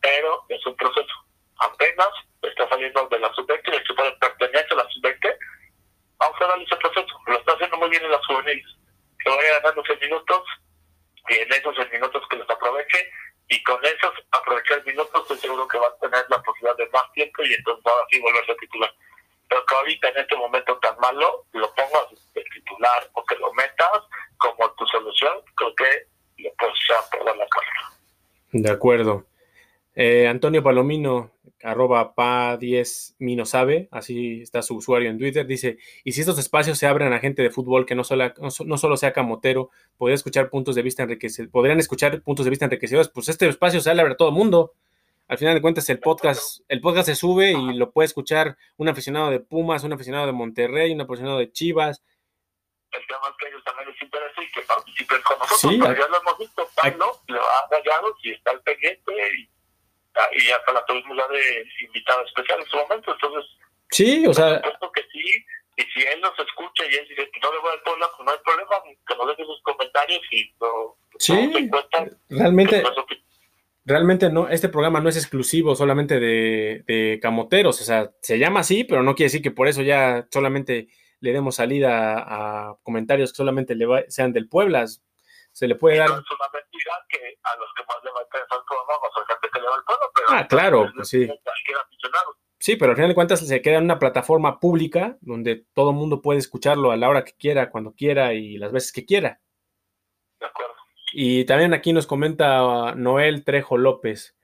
[0.00, 1.14] pero es un proceso.
[1.58, 2.08] Apenas
[2.42, 5.36] está saliendo de la sub-20, el equipo pertenece a la sub-20,
[6.18, 7.20] vamos a darle ese proceso.
[7.26, 8.66] Lo está haciendo muy bien en las juveniles.
[9.22, 10.42] Que vaya ganando 6 minutos
[11.28, 13.10] y en esos 6 minutos que los aproveche
[13.50, 17.12] y con esos aprovechar minutos estoy seguro que va a tener la posibilidad de más
[17.12, 18.94] tiempo y entonces va así volverse titular.
[19.50, 23.52] Pero que ahorita en este momento tan malo lo pongas de titular o que lo
[23.52, 24.04] metas
[24.38, 28.00] como tu solución, creo que le puedes echar la carta.
[28.52, 29.26] De acuerdo.
[29.94, 31.32] Eh, Antonio Palomino,
[31.62, 36.86] arroba pa10 sabe, así está su usuario en Twitter, dice, y si estos espacios se
[36.86, 40.74] abren a gente de fútbol que no solo, no solo sea camotero, podría escuchar puntos
[40.76, 44.16] de vista enriquecedores, podrían escuchar puntos de vista enriquecedores, pues este espacio se abre a
[44.16, 44.72] todo el mundo.
[45.30, 48.88] Al final de cuentas, el podcast, el podcast se sube y lo puede escuchar un
[48.88, 52.02] aficionado de Pumas, un aficionado de Monterrey, un aficionado de Chivas.
[52.90, 56.08] El tema es que ellos también les interesa y que participen con nosotros, sí, ya
[56.08, 59.48] lo hemos visto, Pablo lo ha hallado y está al pendiente y
[60.14, 63.50] Ah, y hasta la tuvimos ya de invitado especial en su momento, entonces...
[63.90, 64.60] Sí, o sea...
[64.60, 65.44] que sí,
[65.76, 68.26] y si él nos escucha y él dice que no le voy al pueblo, pues
[68.26, 68.70] no hay problema,
[69.06, 70.96] que nos deje sus comentarios y lo...
[71.18, 71.70] Sí,
[72.28, 72.82] realmente...
[73.84, 78.60] Realmente no, este programa no es exclusivo solamente de, de camoteros, o sea, se llama
[78.60, 80.88] así, pero no quiere decir que por eso ya solamente
[81.20, 84.86] le demos salida a, comentarios que solamente le sean del Puebla
[85.52, 86.08] se le puede dar.
[86.08, 88.92] No es una mentira que a los que más le va a interesar el programa
[89.02, 90.26] va a gente que le va al pueblo, pero.
[90.30, 91.28] Ah, claro, pues sí.
[92.58, 95.96] Sí, pero al final de cuentas se queda en una plataforma pública donde todo el
[95.96, 99.40] mundo puede escucharlo a la hora que quiera, cuando quiera y las veces que quiera.
[100.38, 100.69] De acuerdo.
[101.12, 104.36] Y también aquí nos comenta Noel Trejo López.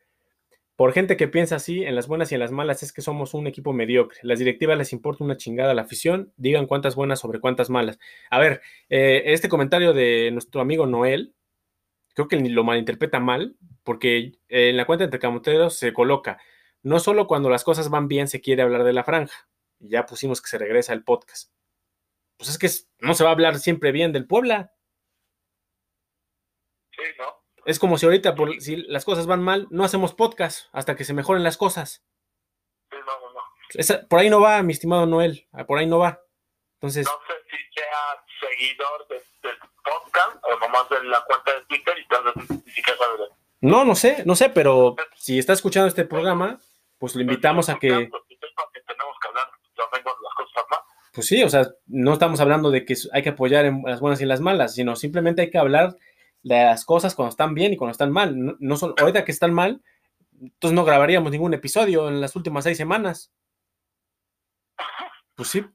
[0.76, 3.32] Por gente que piensa así, en las buenas y en las malas, es que somos
[3.32, 4.18] un equipo mediocre.
[4.22, 7.98] Las directivas les importa una chingada a la afición, digan cuántas buenas sobre cuántas malas.
[8.30, 8.60] A ver,
[8.90, 11.34] eh, este comentario de nuestro amigo Noel,
[12.14, 16.38] creo que lo malinterpreta mal, porque en la cuenta entre camoteros se coloca,
[16.82, 19.48] no solo cuando las cosas van bien se quiere hablar de la franja,
[19.78, 21.50] ya pusimos que se regresa el podcast.
[22.36, 22.68] Pues es que
[23.00, 24.72] no se va a hablar siempre bien del Puebla.
[27.18, 27.46] ¿No?
[27.64, 31.04] Es como si ahorita, por, si las cosas van mal, no hacemos podcast hasta que
[31.04, 32.04] se mejoren las cosas.
[32.90, 34.08] Sí, no, no, no.
[34.08, 35.48] por ahí no va, mi estimado Noel.
[35.52, 36.20] Ah, por ahí no va.
[36.74, 37.06] Entonces.
[37.06, 42.06] No sé si sea seguidor del podcast o nomás de la cuenta de Twitter y
[42.06, 42.34] tal vez
[42.64, 42.98] ni siquiera
[43.60, 46.60] No, no sé, no sé, pero si está escuchando este programa,
[46.98, 48.10] pues lo invitamos a que.
[51.12, 54.20] Pues sí, o sea, no estamos hablando de que hay que apoyar en las buenas
[54.20, 55.96] y en las malas, sino simplemente hay que hablar
[56.46, 58.38] las cosas cuando están bien y cuando están mal.
[58.38, 59.82] No, no son, ahorita que están mal,
[60.40, 63.32] entonces no grabaríamos ningún episodio en las últimas seis semanas.
[65.34, 65.66] Pues sí,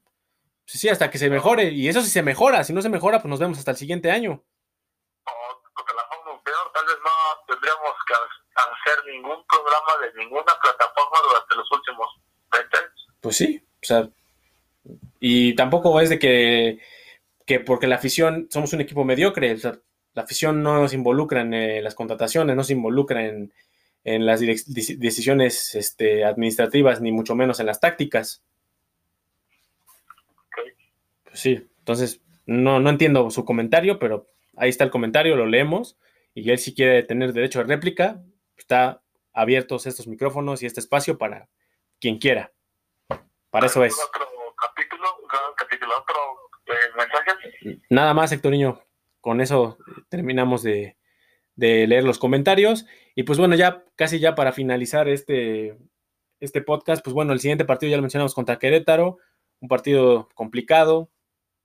[0.64, 1.70] sí, sí, hasta que se mejore.
[1.70, 2.64] Y eso sí se mejora.
[2.64, 4.42] Si no se mejora, pues nos vemos hasta el siguiente año.
[5.76, 11.18] porque la forma peor, tal vez no tendríamos que hacer ningún programa de ninguna plataforma
[11.22, 12.08] durante los últimos
[12.50, 13.08] 20 años.
[13.20, 14.08] Pues sí, o sea,
[15.20, 16.80] y tampoco es de que,
[17.44, 19.78] que porque la afición somos un equipo mediocre, o sea,
[20.14, 23.52] la afición no se involucra en eh, las contrataciones, no se involucra en,
[24.04, 28.42] las decisiones este, administrativas, ni mucho menos en las tácticas.
[31.24, 35.96] Pues sí, entonces no, no entiendo su comentario, pero ahí está el comentario, lo leemos,
[36.34, 38.24] y él si quiere tener derecho de réplica,
[38.56, 39.02] está
[39.32, 41.48] abiertos estos micrófonos y este espacio para
[42.00, 42.52] quien quiera.
[43.50, 43.94] Para eso es.
[43.94, 45.04] ¿Otro capítulo?
[45.56, 45.92] capítulo?
[45.96, 46.16] ¿Otro
[46.66, 47.82] eh, mensaje?
[47.88, 48.82] Nada más, Niño
[49.22, 49.78] con eso
[50.10, 50.98] terminamos de,
[51.56, 52.84] leer los comentarios.
[53.14, 55.78] Y pues bueno, ya casi ya para finalizar este,
[56.40, 59.18] este podcast, pues bueno, el siguiente partido ya lo mencionamos contra Querétaro,
[59.60, 61.10] un partido complicado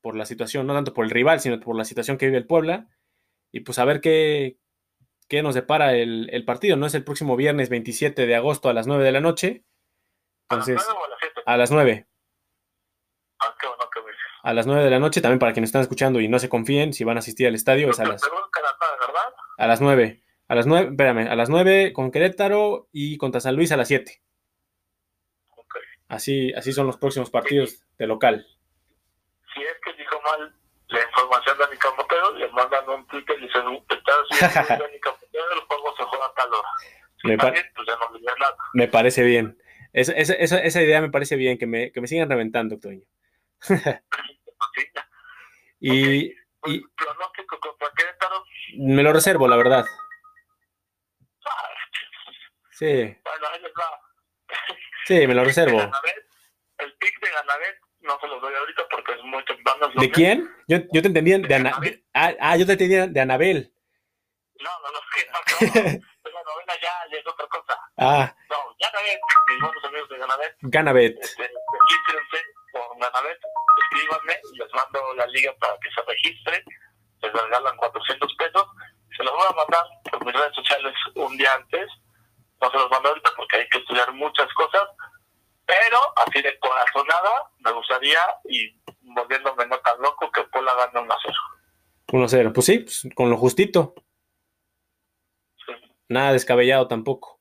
[0.01, 2.45] por la situación, no tanto por el rival, sino por la situación que vive el
[2.45, 2.88] Puebla.
[3.51, 4.60] Y pues a ver qué,
[5.28, 6.86] qué nos depara el, partido, ¿no?
[6.86, 9.66] Es el próximo viernes 27 de agosto a las 9 de la noche.
[10.49, 10.82] Entonces,
[11.45, 12.08] ¿A las 9
[13.39, 13.76] Ah, qué bueno
[14.48, 16.93] a las 9 de la noche, también para quienes están escuchando y no se confíen
[16.93, 18.22] si van a asistir al estadio, es a las...
[19.58, 20.24] A las 9.
[20.48, 23.89] A las 9, espérame, a las 9 con Querétaro y contra San Luis a las
[23.89, 24.22] 7.
[26.08, 28.48] Así, así son los próximos partidos de local.
[29.54, 30.56] Si es que dijo mal
[30.88, 35.60] la información de Dani Camotero, le mandan un Twitter y dicen, está Dani Camotero, el
[35.68, 36.70] juego se juega a tal hora.
[37.26, 37.66] me, pues
[38.74, 39.62] me parece bien.
[39.91, 43.04] Esa, esa, esa, idea me parece bien, que me, que me sigan reventando, Toño.
[45.80, 46.32] y,
[46.65, 46.84] y
[48.78, 49.86] me lo reservo, la verdad.
[52.71, 53.17] Sí.
[55.05, 55.80] Sí, me lo reservo.
[56.78, 59.89] El pick de Ganabet no se los doy ahorita porque es muy temprano.
[59.95, 60.49] ¿De quién?
[60.67, 61.71] Yo, yo te entendía de, Ana,
[62.13, 63.73] ah, ah, yo te entendía de Anabel.
[64.59, 64.99] No, no, no,
[65.61, 66.32] no, no.
[66.32, 67.73] la novela ya es otra cosa.
[67.97, 68.36] Ah.
[68.49, 70.55] No, Ganabet, mis buenos amigos de Ganabet.
[70.61, 71.17] Ganabet.
[71.19, 71.49] Este,
[72.89, 73.39] con Ganabet,
[73.84, 76.63] escríbanme, les mando la liga para que se registren,
[77.21, 78.67] les regalan 400 pesos,
[79.15, 81.89] se los voy a mandar por mis redes sociales un día antes.
[82.61, 84.84] No se los mando ahorita porque hay que estudiar muchas cosas,
[85.65, 91.15] pero así de corazonada me gustaría, y volviéndome no tan loco, que Puebla gane 1
[91.21, 91.36] 0.
[92.13, 93.93] 1 0, pues sí, pues, con lo justito.
[95.65, 95.73] Sí.
[96.09, 97.39] Nada descabellado tampoco.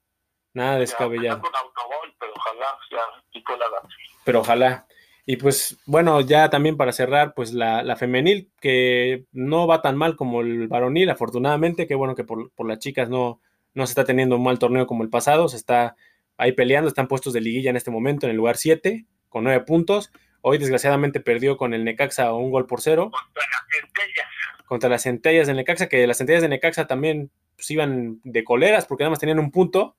[0.52, 1.42] Nada descabellado.
[1.42, 3.94] Ya, un autogol, pero ojalá ya, y Puebla gane.
[4.24, 4.86] Pero ojalá.
[5.28, 9.96] Y pues bueno, ya también para cerrar, pues la, la, femenil, que no va tan
[9.96, 13.40] mal como el varonil, afortunadamente, que bueno que por, por, las chicas no,
[13.74, 15.96] no se está teniendo un mal torneo como el pasado, se está
[16.36, 19.64] ahí peleando, están puestos de liguilla en este momento en el lugar 7, con 9
[19.64, 20.12] puntos.
[20.42, 23.10] Hoy desgraciadamente perdió con el Necaxa un gol por cero.
[23.10, 24.26] Contra las centellas.
[24.64, 28.86] Contra las centellas del Necaxa, que las centellas de Necaxa también pues, iban de coleras
[28.86, 29.96] porque nada más tenían un punto.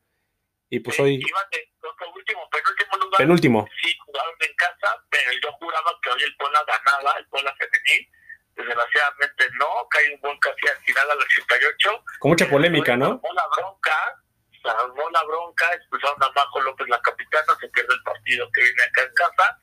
[0.70, 1.16] Y pues Sí, hoy...
[1.16, 1.68] Iban de
[2.14, 3.18] último, penúltimo lugar.
[3.18, 3.70] Penúltimo.
[3.82, 8.10] Sí, jugaron en casa, pero yo juraba que hoy el Puebla ganaba, el Puebla femenil.
[8.56, 12.04] Desgraciadamente no, cae un gol casi al final al 88.
[12.20, 13.06] Con mucha polémica, ¿no?
[13.06, 14.22] Armó la bronca,
[14.62, 18.64] se armó la bronca, expulsaron a Majo López, la capitana, se pierde el partido que
[18.64, 19.60] viene acá en casa.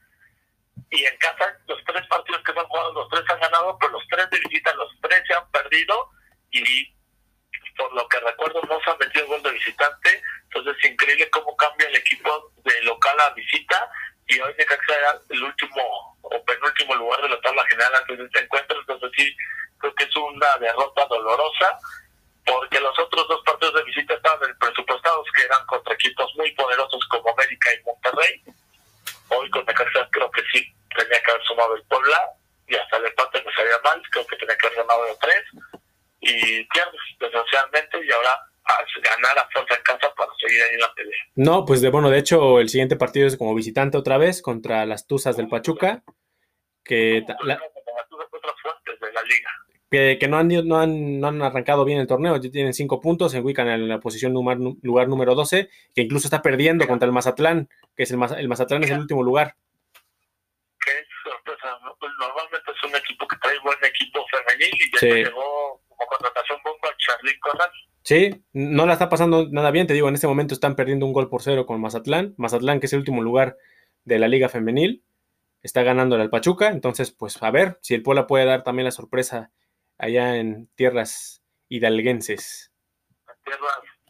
[0.90, 3.92] Y en casa, los tres partidos que se han jugado, los tres han ganado, pero
[3.92, 6.10] los tres de visita, los tres se han perdido.
[6.52, 6.94] Y
[7.76, 10.22] por lo que recuerdo, no se han metido gol de visitante.
[10.44, 13.90] Entonces, es increíble cómo cambia el equipo de local a visita.
[14.26, 18.24] Y hoy Necaxa era el último o penúltimo lugar de la tabla general antes de
[18.24, 18.78] este encuentro.
[18.80, 19.36] Entonces, sí,
[19.78, 21.78] creo que es una derrota dolorosa.
[22.46, 27.02] Porque los otros dos partidos de visita estaban presupuestados, que eran contra equipos muy poderosos
[27.08, 28.42] como América y Monterrey.
[29.28, 32.30] Hoy con Necaxa creo que sí tenía que haber sumado el Puebla.
[32.66, 34.02] Y hasta el empate me salía mal.
[34.10, 35.44] Creo que tenía que haber ganado de tres
[36.24, 38.30] y pierdes desgraciadamente y ahora
[39.02, 41.18] ganar a fuerza en casa para seguir ahí en la pelea.
[41.34, 44.86] No, pues de bueno, de hecho el siguiente partido es como visitante otra vez contra
[44.86, 46.02] las Tuzas del Pachuca,
[46.82, 47.54] que, la,
[48.30, 49.50] otras fuertes de la liga.
[49.90, 53.00] que, que no, han, no, han, no han arrancado bien el torneo, ya tienen cinco
[53.00, 57.06] puntos, se ubican en la posición lugar, lugar número 12, que incluso está perdiendo contra
[57.06, 59.56] el Mazatlán, que es el, el Mazatlán es el último lugar.
[60.84, 65.06] Qué sorpresa, pues normalmente es un equipo que trae buen equipo femenil y ya Sí.
[65.06, 66.88] llegó como contratación bomba
[67.40, 67.70] Corral.
[68.02, 71.12] Sí, no la está pasando nada bien, te digo, en este momento están perdiendo un
[71.12, 73.56] gol por cero con Mazatlán, Mazatlán que es el último lugar
[74.04, 75.04] de la liga femenil,
[75.62, 78.90] está ganando al Pachuca, entonces pues a ver si el Puebla puede dar también la
[78.90, 79.52] sorpresa
[79.98, 82.72] allá en tierras hidalguenses.
[83.44, 83.60] tierras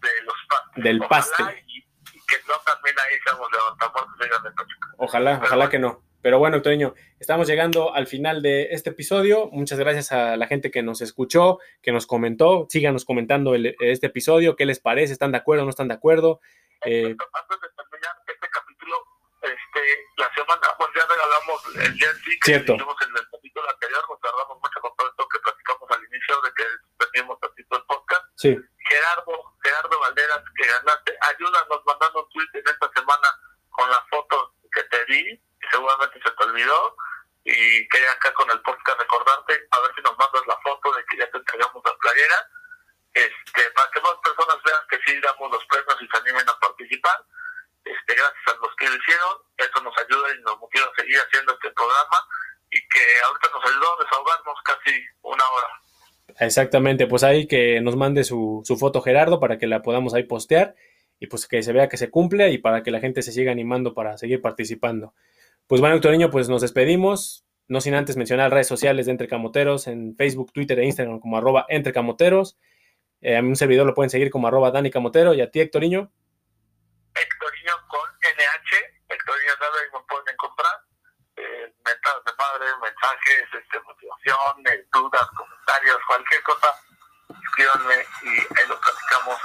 [0.03, 0.85] de los pastes.
[0.85, 1.65] Del Ojalá paste.
[1.67, 4.89] Y, y que no también ahí seamos levantamuertos de Pachuca.
[4.99, 6.03] Ojalá, ojalá que no.
[6.25, 9.51] Pero bueno, Toño, estamos llegando al final de este episodio.
[9.53, 12.67] Muchas gracias a la gente que nos escuchó, que nos comentó.
[12.71, 16.41] Síganos comentando el- este episodio, qué les parece, están de acuerdo, no están de acuerdo.
[16.87, 18.97] Eh, Antes de terminar este capítulo,
[19.43, 19.81] este,
[20.17, 22.73] la semana, pues ya regalamos el jersey que Cierto.
[22.75, 26.35] hicimos en el capítulo anterior, nos tardamos mucho con todo esto que platicamos al inicio
[26.41, 26.65] de que
[27.05, 28.25] teníamos tantito el podcast.
[28.37, 28.57] sí,
[37.83, 41.19] y acá con el podcast recordarte, a ver si nos mandas la foto de que
[41.19, 42.39] ya te entregamos la playera,
[43.15, 46.59] este, para que más personas vean que sí damos los premios y se animen a
[46.59, 47.19] participar.
[47.85, 51.19] Este, gracias a los que lo hicieron, eso nos ayuda y nos motiva a seguir
[51.19, 52.19] haciendo este programa
[52.71, 55.69] y que ahorita nos ayudó a desahogarnos casi una hora.
[56.41, 57.07] exactamente.
[57.07, 60.75] Pues ahí que nos mande su, su foto Gerardo para que la podamos ahí postear
[61.21, 63.53] y pues que se vea que se cumple y para que la gente se siga
[63.53, 65.15] animando para seguir participando.
[65.67, 67.44] Pues bueno, Niño, pues nos despedimos.
[67.67, 71.39] No sin antes mencionar redes sociales de Entre Camoteros en Facebook, Twitter e Instagram como
[71.39, 72.59] arroba Entre Camoteros.
[73.23, 76.13] Eh, a un servidor lo pueden seguir como arroba Dani Camotero y a ti, Hectoriño.
[77.15, 78.71] Hectorinho con NH,
[79.09, 80.77] Hectorinho nada y me pueden encontrar.
[81.37, 86.69] Eh, mentadas de madre, mensajes, este, motivación, eh, dudas, comentarios, cualquier cosa,
[87.29, 89.41] escríbanme y ahí lo platicamos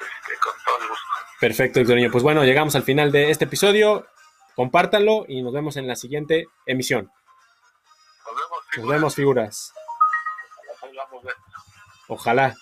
[0.00, 1.06] este, con todo el gusto.
[1.40, 2.10] Perfecto, Hectoriño.
[2.12, 4.06] Pues bueno, llegamos al final de este episodio.
[4.54, 7.10] Compártanlo y nos vemos en la siguiente emisión.
[8.76, 9.14] Nos vemos.
[9.14, 9.72] Figuras.
[12.08, 12.56] Ojalá.